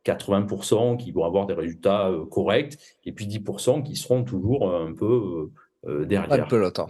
[0.06, 4.73] 80% euh, qui vont avoir des résultats euh, corrects, et puis 10% qui seront toujours
[4.73, 5.52] un peu
[6.06, 6.45] derrière.
[6.45, 6.89] Un peu longtemps.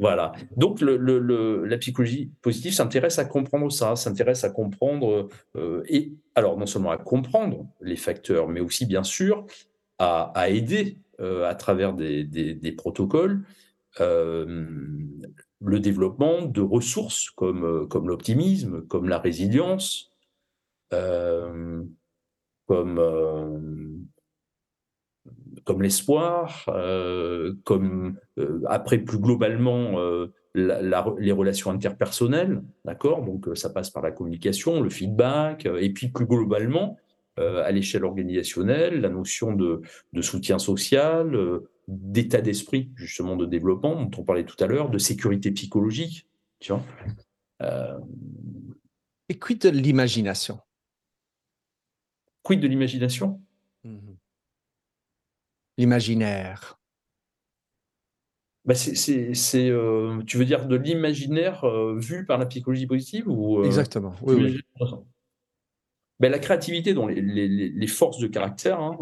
[0.00, 0.32] Voilà.
[0.56, 5.28] Donc, la psychologie positive s'intéresse à comprendre ça, s'intéresse à comprendre,
[5.86, 9.44] et alors non seulement à comprendre les facteurs, mais aussi, bien sûr,
[9.98, 13.44] à, aider à travers des, protocoles
[13.98, 20.10] le développement de ressources comme l'optimisme, comme la résilience,
[20.90, 21.90] comme,
[25.64, 26.64] comme l'espoir,
[27.64, 28.16] comme
[28.66, 29.98] après plus globalement
[30.54, 33.24] les relations interpersonnelles, d'accord?
[33.24, 36.96] Donc ça passe par la communication, le feedback, et puis plus globalement
[37.36, 41.36] à l'échelle organisationnelle, la notion de, de soutien social,
[41.88, 46.26] d'état d'esprit, justement, de développement, dont on parlait tout à l'heure, de sécurité psychologique.
[46.60, 46.84] Tu vois?
[47.62, 47.98] Euh,
[49.28, 50.60] Et quid de l'imagination?
[52.42, 53.40] Quid de l'imagination?
[55.80, 56.78] L'imaginaire.
[58.66, 63.64] Bah c'est, euh, tu veux dire de l'imaginaire euh, vu par la psychologie positive ou
[63.64, 64.14] Exactement.
[64.22, 64.60] Oui,
[66.20, 68.98] ben, la créativité, dont les, les, les, forces de caractère, hein,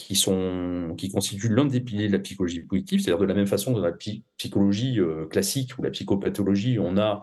[0.00, 3.46] qui, sont, qui constituent l'un des piliers de la psychologie positive, c'est-à-dire de la même
[3.46, 3.96] façon que dans la
[4.36, 7.22] psychologie euh, classique ou la psychopathologie, on a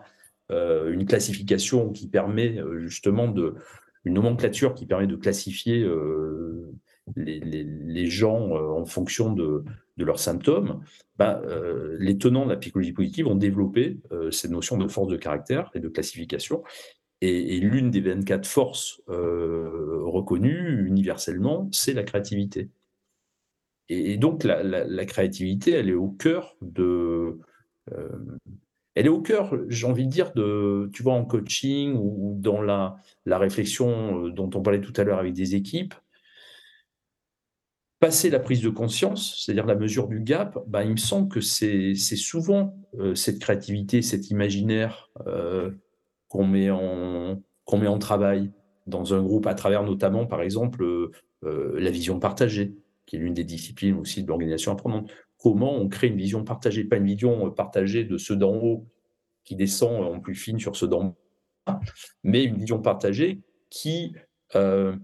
[0.50, 3.56] euh, une classification qui permet euh, justement de,
[4.04, 5.86] une nomenclature qui permet de classifier
[7.16, 9.64] les, gens en fonction de,
[9.96, 10.80] leurs symptômes,
[11.16, 11.40] ben,
[11.98, 13.98] les tenants de la psychologie positive ont développé
[14.30, 16.62] cette notion de force de caractère et de classification.
[17.20, 22.70] Et, l'une des 24 forces euh, reconnues universellement, c'est la créativité.
[23.88, 27.38] Et, donc la, créativité, elle est au cœur de...
[27.92, 28.38] Euh,
[28.94, 32.62] elle est au cœur, j'ai envie de dire, de, tu vois, en coaching ou dans
[32.62, 35.94] la, réflexion euh, dont on parlait tout à l'heure avec des équipes,
[38.00, 41.40] passer la prise de conscience, c'est-à-dire la mesure du gap, bah, il me semble que
[41.40, 42.76] c'est souvent
[43.14, 45.10] cette créativité, cet imaginaire
[46.28, 48.52] qu'on met, en, qu'on met en travail
[48.88, 51.12] dans un groupe à travers notamment, par exemple, euh,
[51.44, 52.74] euh, la vision partagée,
[53.06, 55.10] qui est l'une des disciplines aussi de l'organisation apprenante.
[55.38, 58.86] Comment on crée une vision partagée, pas une vision partagée de ceux d'en haut
[59.44, 61.16] qui descend en plus fine sur ceux d'en
[61.66, 61.80] bas,
[62.24, 64.14] mais une vision partagée qui
[64.56, 64.96] euh,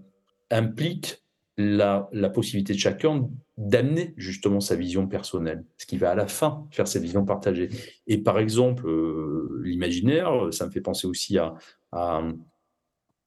[0.51, 1.23] implique
[1.57, 6.27] la, la, possibilité de chacun d'amener justement sa vision personnelle, ce qui va à la
[6.27, 7.69] fin faire cette vision partagée.
[8.07, 11.53] Et par exemple, euh, l'imaginaire, ça me fait penser aussi à,
[11.93, 12.21] à,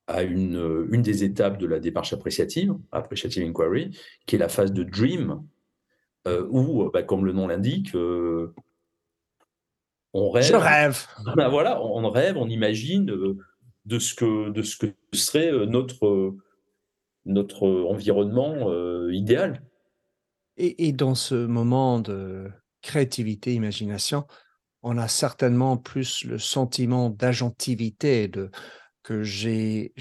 [0.07, 4.73] à une, une des étapes de la démarche appréciative, appreciative inquiry, qui est la phase
[4.73, 5.43] de dream,
[6.51, 7.95] où, bah, comme le nom l'indique,
[10.13, 10.45] on rêve.
[10.45, 11.07] Je rêve.
[11.37, 13.07] Ben voilà, on rêve, on imagine
[13.87, 16.37] de ce que, de ce que serait notre,
[17.29, 18.73] notre environnement
[19.11, 19.63] idéal.
[20.57, 22.51] Et, dans ce moment de
[22.83, 24.27] créativité, imagination,
[24.83, 28.31] on a certainement plus le sentiment d'agentivité,
[29.05, 29.93] que j'ai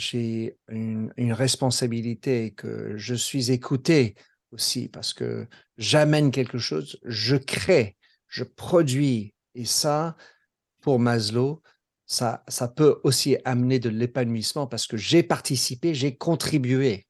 [0.67, 4.15] une, responsabilité, que je suis écouté
[4.51, 5.47] aussi, parce que
[5.77, 7.95] j'amène quelque chose, je crée,
[8.27, 9.33] je produis.
[9.53, 10.17] Et ça,
[10.81, 11.61] pour Maslow,
[12.05, 12.43] ça
[12.75, 17.06] peut aussi amener de l'épanouissement parce que j'ai participé, j'ai contribué.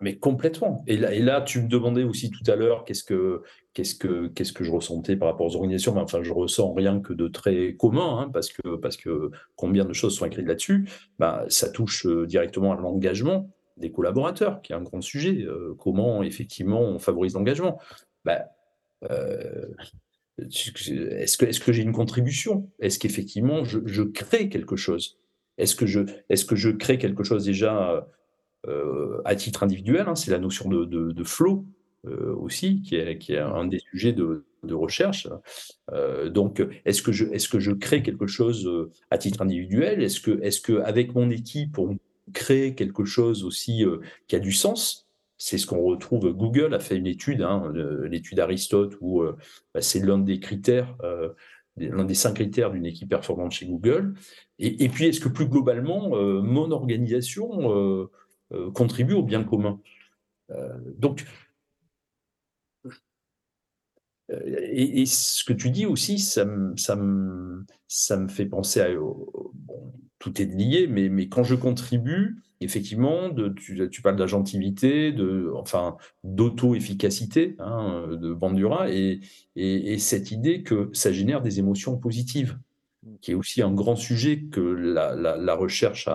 [0.00, 0.82] Mais complètement.
[0.86, 3.42] Et là, tu me demandais aussi tout à l'heure qu'est-ce que,
[3.74, 5.94] qu'est-ce que, qu'est-ce que je ressentais par rapport aux organisations.
[5.94, 9.84] Mais enfin, je ressens rien que de très commun, hein, parce que, parce que combien
[9.84, 10.88] de choses sont écrites là-dessus.
[11.18, 15.42] Bah, ça touche euh, directement à l'engagement des collaborateurs, qui est un grand sujet.
[15.42, 17.78] Euh, comment effectivement on favorise l'engagement
[18.24, 18.46] bah,
[19.10, 19.66] euh,
[20.38, 22.70] Est-ce que, est que j'ai une contribution?
[22.80, 25.18] Est-ce qu'effectivement je, je, crée quelque chose?
[25.58, 28.08] Est-ce que, je, est que je crée quelque chose déjà
[29.24, 31.64] à titre individuel, hein, c'est la notion de, de, flow
[32.06, 35.28] euh, aussi, qui est, qui est, un des sujets de, de recherche.
[35.92, 40.02] Euh, donc, est-ce que, je, est que je crée quelque chose à titre individuel?
[40.02, 41.98] Est-ce que, est que avec mon équipe, on
[42.32, 43.84] crée quelque chose aussi
[44.28, 45.08] qui a du sens?
[45.36, 46.32] C'est ce qu'on retrouve.
[46.32, 47.72] Google a fait une étude, hein,
[48.08, 49.22] l'étude Aristote, où
[49.74, 50.96] bah, c'est l'un des critères,
[51.76, 54.14] l'un des cinq critères d'une équipe performante chez Google.
[54.58, 56.10] Et puis, est-ce que plus globalement,
[56.42, 58.08] mon organisation
[58.52, 59.80] euh, contribue au bien commun.
[60.50, 61.24] Euh, donc,
[64.30, 66.98] euh, et, ce que tu dis aussi, ça me, ça
[67.88, 68.88] ça me fait penser à.
[70.18, 77.56] Tout est lié, mais, mais quand je contribue, effectivement, tu, parles d'agentivité, de, enfin, d'auto-efficacité
[77.58, 79.20] hein, de Bandura, et,
[79.56, 82.58] et, et, cette idée que ça génère des émotions positives,
[83.22, 86.08] qui est aussi un grand sujet que la, la, recherche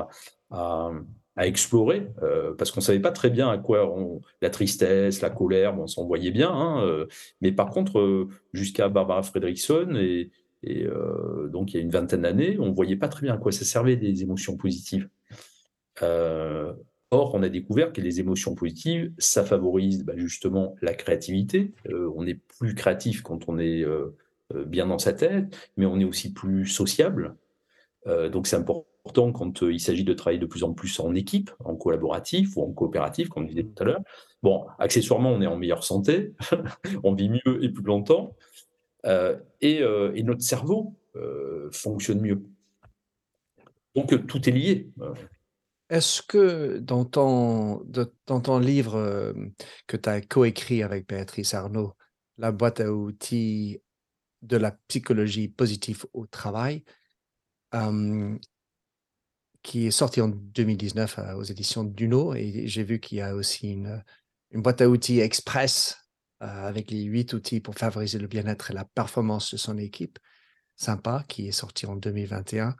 [0.52, 0.92] a,
[1.36, 5.22] à explorer, euh, parce qu'on ne savait pas très bien à quoi on, la tristesse,
[5.22, 7.08] la colère, on s'en voyait bien, hein, euh,
[7.42, 10.32] mais par contre, euh, jusqu'à Barbara Fredrickson, et,
[11.52, 13.52] donc il y a une vingtaine d'années, on ne voyait pas très bien à quoi
[13.52, 15.08] ça servait des émotions positives.
[16.02, 16.76] or,
[17.36, 21.72] on a découvert que les émotions positives, ça favorise bah, justement la créativité.
[22.16, 23.86] on est plus créatif quand on est
[24.66, 27.36] bien dans sa tête, mais on est aussi plus sociable.
[28.32, 31.14] donc c'est important Pourtant, quand euh, il s'agit de travailler de plus en plus en
[31.14, 34.02] équipe, en collaboratif ou en coopératif, comme on disait tout à l'heure.
[34.42, 36.34] Bon, accessoirement, on est en meilleure santé,
[37.04, 38.36] on vit mieux et plus longtemps,
[39.06, 40.96] euh, euh, et, notre cerveau
[41.72, 42.42] fonctionne mieux.
[43.94, 44.90] Donc tout est lié.
[45.92, 47.86] Est-ce que dans ton,
[48.26, 49.34] dans ton livre
[49.86, 51.94] que tu as coécrit avec Béatrice Arnaud,
[52.40, 53.80] La boîte à outils
[54.42, 56.84] de la psychologie positive au travail,
[59.66, 62.36] qui est sorti en 2019 euh, aux éditions Duno.
[62.36, 64.04] Et j'ai vu qu'il y a aussi une,
[64.54, 65.98] boîte à outils express
[66.42, 70.20] euh, avec les huit outils pour favoriser le bien-être et la performance de son équipe.
[70.78, 72.76] Sympa, qui est sorti en 2021.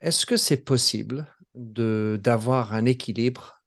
[0.00, 3.62] Est-ce que c'est possible d'avoir un équilibre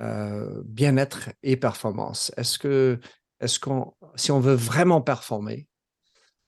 [0.00, 2.32] euh, bien-être et performance?
[2.36, 2.98] Est-ce que,
[3.40, 5.68] est-ce qu'on, si on veut vraiment performer,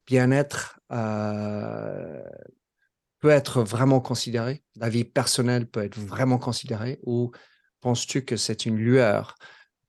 [0.07, 0.81] bien-être,
[3.25, 7.31] peut être vraiment considéré La vie personnelle peut être vraiment considérée Ou
[7.81, 9.37] penses-tu que c'est une lueur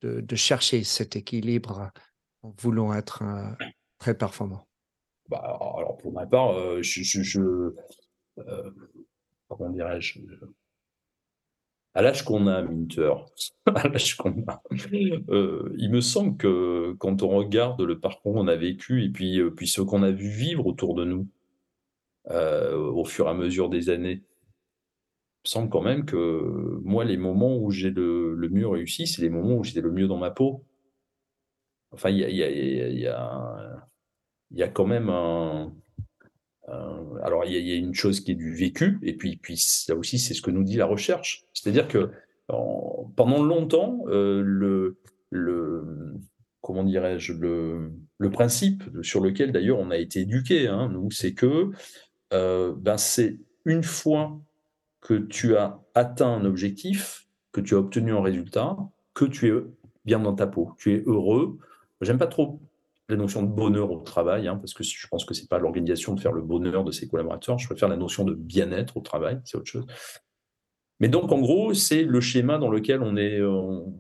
[0.02, 1.92] de, chercher cet équilibre
[2.44, 3.24] en voulant être
[3.98, 4.66] très performant?
[5.28, 7.74] Bah, Alors, pour ma part, euh, je.
[8.38, 8.72] Euh,
[9.50, 10.20] comment dirais-je
[11.94, 13.14] à l'âge qu'on a, Minter,
[13.66, 14.62] à l'âge qu'on a,
[15.30, 19.42] euh, il me semble que quand on regarde le parcours qu'on a vécu et puis,
[19.52, 21.28] puis ce qu'on a vu vivre autour de nous,
[22.32, 24.24] euh, au fur et à mesure des années.
[25.44, 29.06] Il me semble quand même que moi, les moments où j'ai le, le, mieux réussi,
[29.06, 30.66] c'est les moments où j'étais le mieux dans ma peau.
[31.92, 33.08] Enfin, il y a, y, a, y,
[34.52, 35.72] y a, quand même un.
[37.24, 40.18] alors, il y, a une chose qui est du vécu, et puis, puis là aussi,
[40.18, 41.46] c'est ce que nous dit la recherche.
[41.54, 42.12] C'est-à-dire que
[42.48, 45.00] pendant longtemps, euh, le,
[45.32, 46.16] le,
[46.62, 51.72] comment dirais-je, le, le, principe sur lequel d'ailleurs on a été éduqué, hein, c'est que
[52.34, 54.40] euh, ben c'est une fois
[55.02, 58.78] que tu as atteint un objectif, que tu as obtenu un résultat,
[59.14, 59.62] que tu es
[60.04, 61.58] bien dans ta peau, tu es heureux.
[62.02, 62.60] J'aime pas trop
[63.08, 66.14] la notion de bonheur au travail, hein, parce que je pense que c'est pas l'organisation
[66.16, 67.60] de faire le bonheur de ses collaborateurs.
[67.60, 69.86] Je préfère la notion de bien-être au travail, c'est autre chose.
[71.00, 73.94] Mais donc, en gros, c'est le schéma dans lequel on, est, on,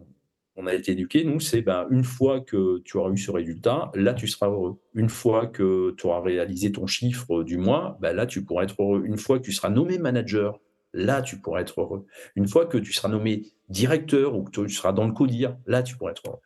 [0.67, 1.23] a été éduqué.
[1.23, 4.79] Nous, c'est ben, une fois que tu auras eu ce résultat, là, tu seras heureux.
[4.93, 8.81] Une fois que tu auras réalisé ton chiffre du mois, ben, là, tu pourras être
[8.81, 9.03] heureux.
[9.05, 10.59] Une fois que tu seras nommé manager,
[10.93, 12.05] là, tu pourras être heureux.
[12.35, 15.83] Une fois que tu seras nommé directeur ou que tu seras dans le codir, là,
[15.83, 16.39] tu pourras être heureux.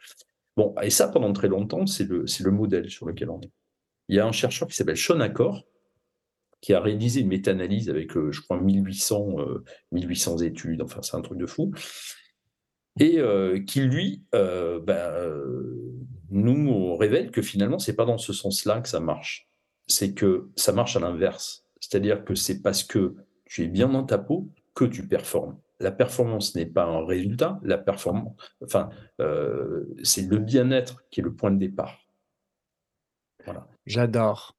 [0.58, 3.52] Bon, et ça, pendant très longtemps, c'est le, le modèle sur lequel on est.
[4.08, 5.64] Il y a un chercheur qui s'appelle Sean Accor,
[6.62, 9.38] qui a réalisé une méta-analyse avec, euh, je crois, 1800,
[9.92, 11.72] 1800 euh, études, enfin, c'est un truc de fou,
[13.00, 15.14] et euh, qui, lui, ben,
[16.30, 19.48] nous révèle que finalement, c'est pas dans ce sens-là que ça marche.
[19.88, 21.66] C'est que ça marche à l'inverse.
[21.80, 23.16] C'est-à-dire que c'est parce que
[23.46, 25.58] tu es bien dans ta peau que tu performes.
[25.80, 28.90] La performance n'est pas un résultat, la performance, enfin,
[30.04, 31.98] c'est le bien-être qui est le point de départ.
[33.46, 33.68] Voilà.
[33.86, 34.58] J'adore.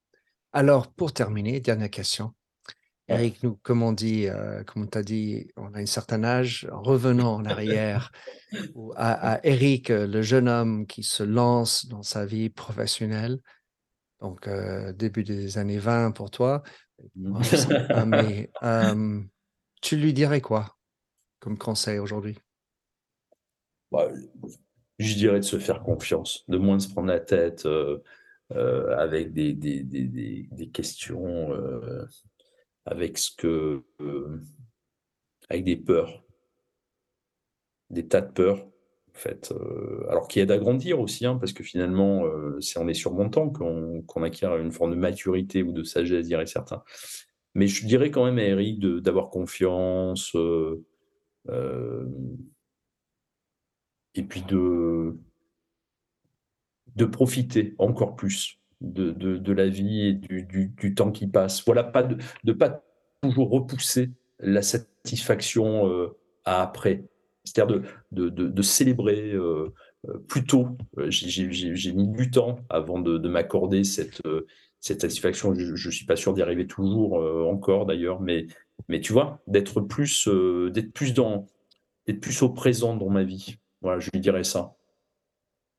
[0.52, 2.32] Alors, pour terminer, dernière question.
[3.10, 6.68] Eric, nous, comme on dit, euh, comme on t'a dit, on a un certain âge.
[6.70, 8.12] Revenons en arrière
[8.96, 13.40] à, Eric, euh, le jeune homme qui se lance dans sa vie professionnelle.
[14.20, 16.62] Donc, euh, début des années 20 pour toi.
[17.16, 17.42] Mmh.
[18.06, 18.50] Mais
[19.82, 20.76] tu lui dirais quoi
[21.40, 22.38] comme conseil aujourd'hui?
[23.90, 24.08] Bah,
[24.98, 27.66] Je dirais de se faire confiance, de moins se prendre la tête.
[28.50, 31.50] Avec des, des, des, des questions,
[32.86, 34.40] avec ce que, euh,
[35.48, 36.24] avec des peurs,
[37.90, 39.52] des tas de peurs, en fait.
[40.08, 42.24] alors qui aident à grandir aussi, hein, parce que finalement,
[42.60, 46.82] c'est en les surmontant qu'on acquiert une forme de maturité ou de sagesse, dirait certains.
[47.54, 50.34] Mais je dirais quand même à Eric d'avoir confiance.
[54.14, 55.18] et puis de,
[56.96, 61.64] de profiter encore plus de, de, la vie et du, du, temps qui passe.
[61.64, 62.82] Voilà, pas de ne pas
[63.22, 67.04] toujours repousser la satisfaction euh, à après.
[67.44, 69.72] C'est-à-dire de, de, célébrer euh,
[70.08, 70.76] euh, plus tôt.
[71.08, 74.22] J'ai mis du temps avant de, m'accorder cette,
[74.80, 75.54] cette satisfaction.
[75.54, 77.14] Je ne suis pas sûr d'y arriver toujours
[77.48, 78.46] encore d'ailleurs, mais,
[78.88, 80.28] mais tu vois, d'être plus,
[80.72, 81.46] d'être plus, dans,
[82.20, 83.56] plus au présent dans ma vie.
[83.82, 84.76] Voilà, je lui dirais ça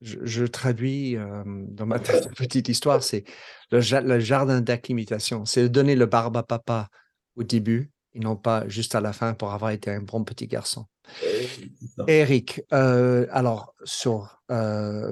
[0.01, 1.99] je, traduis dans ma
[2.37, 3.23] petite histoire, c'est
[3.71, 3.81] le,
[4.19, 5.45] jardin d'acclimatation.
[5.45, 6.89] C'est de donner le barbe à papa
[7.35, 10.47] au début et non pas juste à la fin pour avoir été un bon petit
[10.47, 10.85] garçon.
[12.07, 14.41] Eric, alors sur,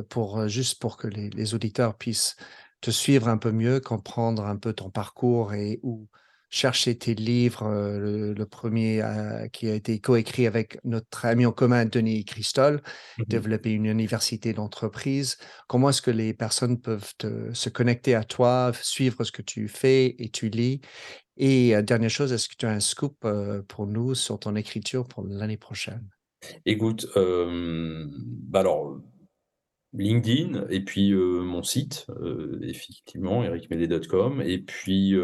[0.10, 2.36] pour juste pour que les, les, auditeurs puissent
[2.82, 6.08] te suivre un peu mieux, comprendre un peu ton parcours et où
[6.50, 11.52] chercher tes livres, euh, le, premier euh, qui a été coécrit avec notre ami en
[11.52, 12.82] commun, Denis Christol,
[13.18, 15.38] mmh développer une université d'entreprise.
[15.68, 17.14] Comment est-ce que les personnes peuvent
[17.54, 20.82] se connecter à toi, suivre ce que tu fais et tu lis?
[21.38, 23.28] Et euh, dernière chose, est-ce que tu as un scoop
[23.68, 26.10] pour nous sur ton écriture pour l'année prochaine?
[26.66, 29.00] Écoute, bah alors,
[29.93, 32.08] LinkedIn et puis mon site,
[32.62, 35.16] effectivement, ericmedé.com, et puis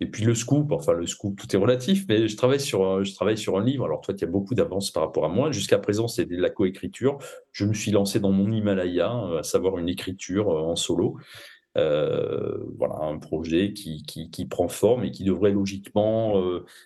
[0.00, 3.14] et puis le scoop, enfin le scoop, tout est relatif, mais je travaille sur, je
[3.14, 3.84] travaille sur un livre.
[3.84, 5.50] Alors toi, il y a beaucoup d'avance par rapport à moi.
[5.50, 7.18] Jusqu'à présent, c'est de la coécriture.
[7.50, 11.16] Je me suis lancé dans mon Himalaya, à savoir une écriture euh, en solo.
[11.76, 16.34] Euh, voilà, un projet qui, qui, prend forme et qui devrait logiquement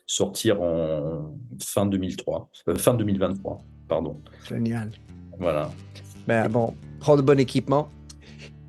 [0.06, 4.20] sortir en fin 2003, fin 2023, pardon.
[4.48, 4.90] Génial.
[5.38, 5.70] Voilà.
[6.26, 7.90] Ben, bon, prends de bon équipement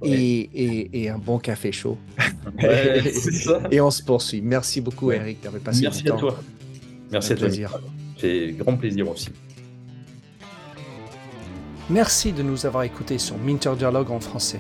[0.03, 1.97] et, un bon café chaud.
[3.71, 4.41] et on se poursuit.
[4.41, 6.39] Merci beaucoup, Eric, d'avoir passé Merci à toi.
[7.11, 7.49] Merci à toi.
[8.17, 9.29] C'est grand plaisir aussi.
[11.89, 14.59] Merci de nous avoir écoutés sur Minter Dialogue en français.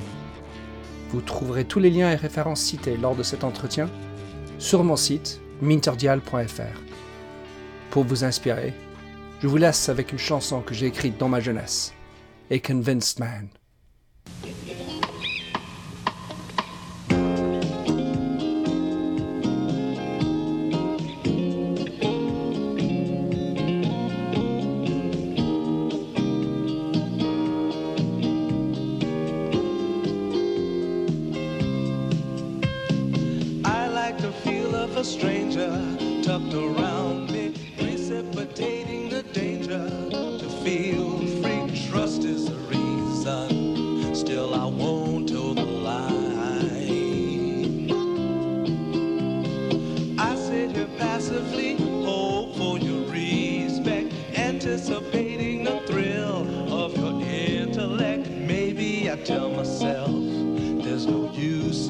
[1.09, 3.89] Vous trouverez tous les liens et références cités lors de cet entretien
[4.59, 6.81] sur mon site minterdial.fr.
[7.91, 8.73] Pour vous inspirer,
[9.41, 11.93] je vous laisse avec une chanson que j'ai écrite dans ma jeunesse,
[12.51, 13.49] A Convinced Man.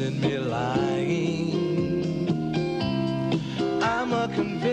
[0.04, 1.54] Use in me lying.
[3.82, 4.73] I'm a convinced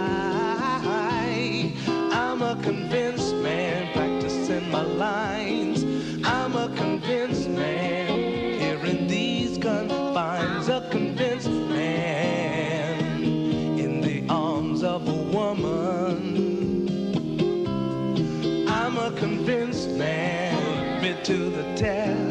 [21.23, 22.30] To the test.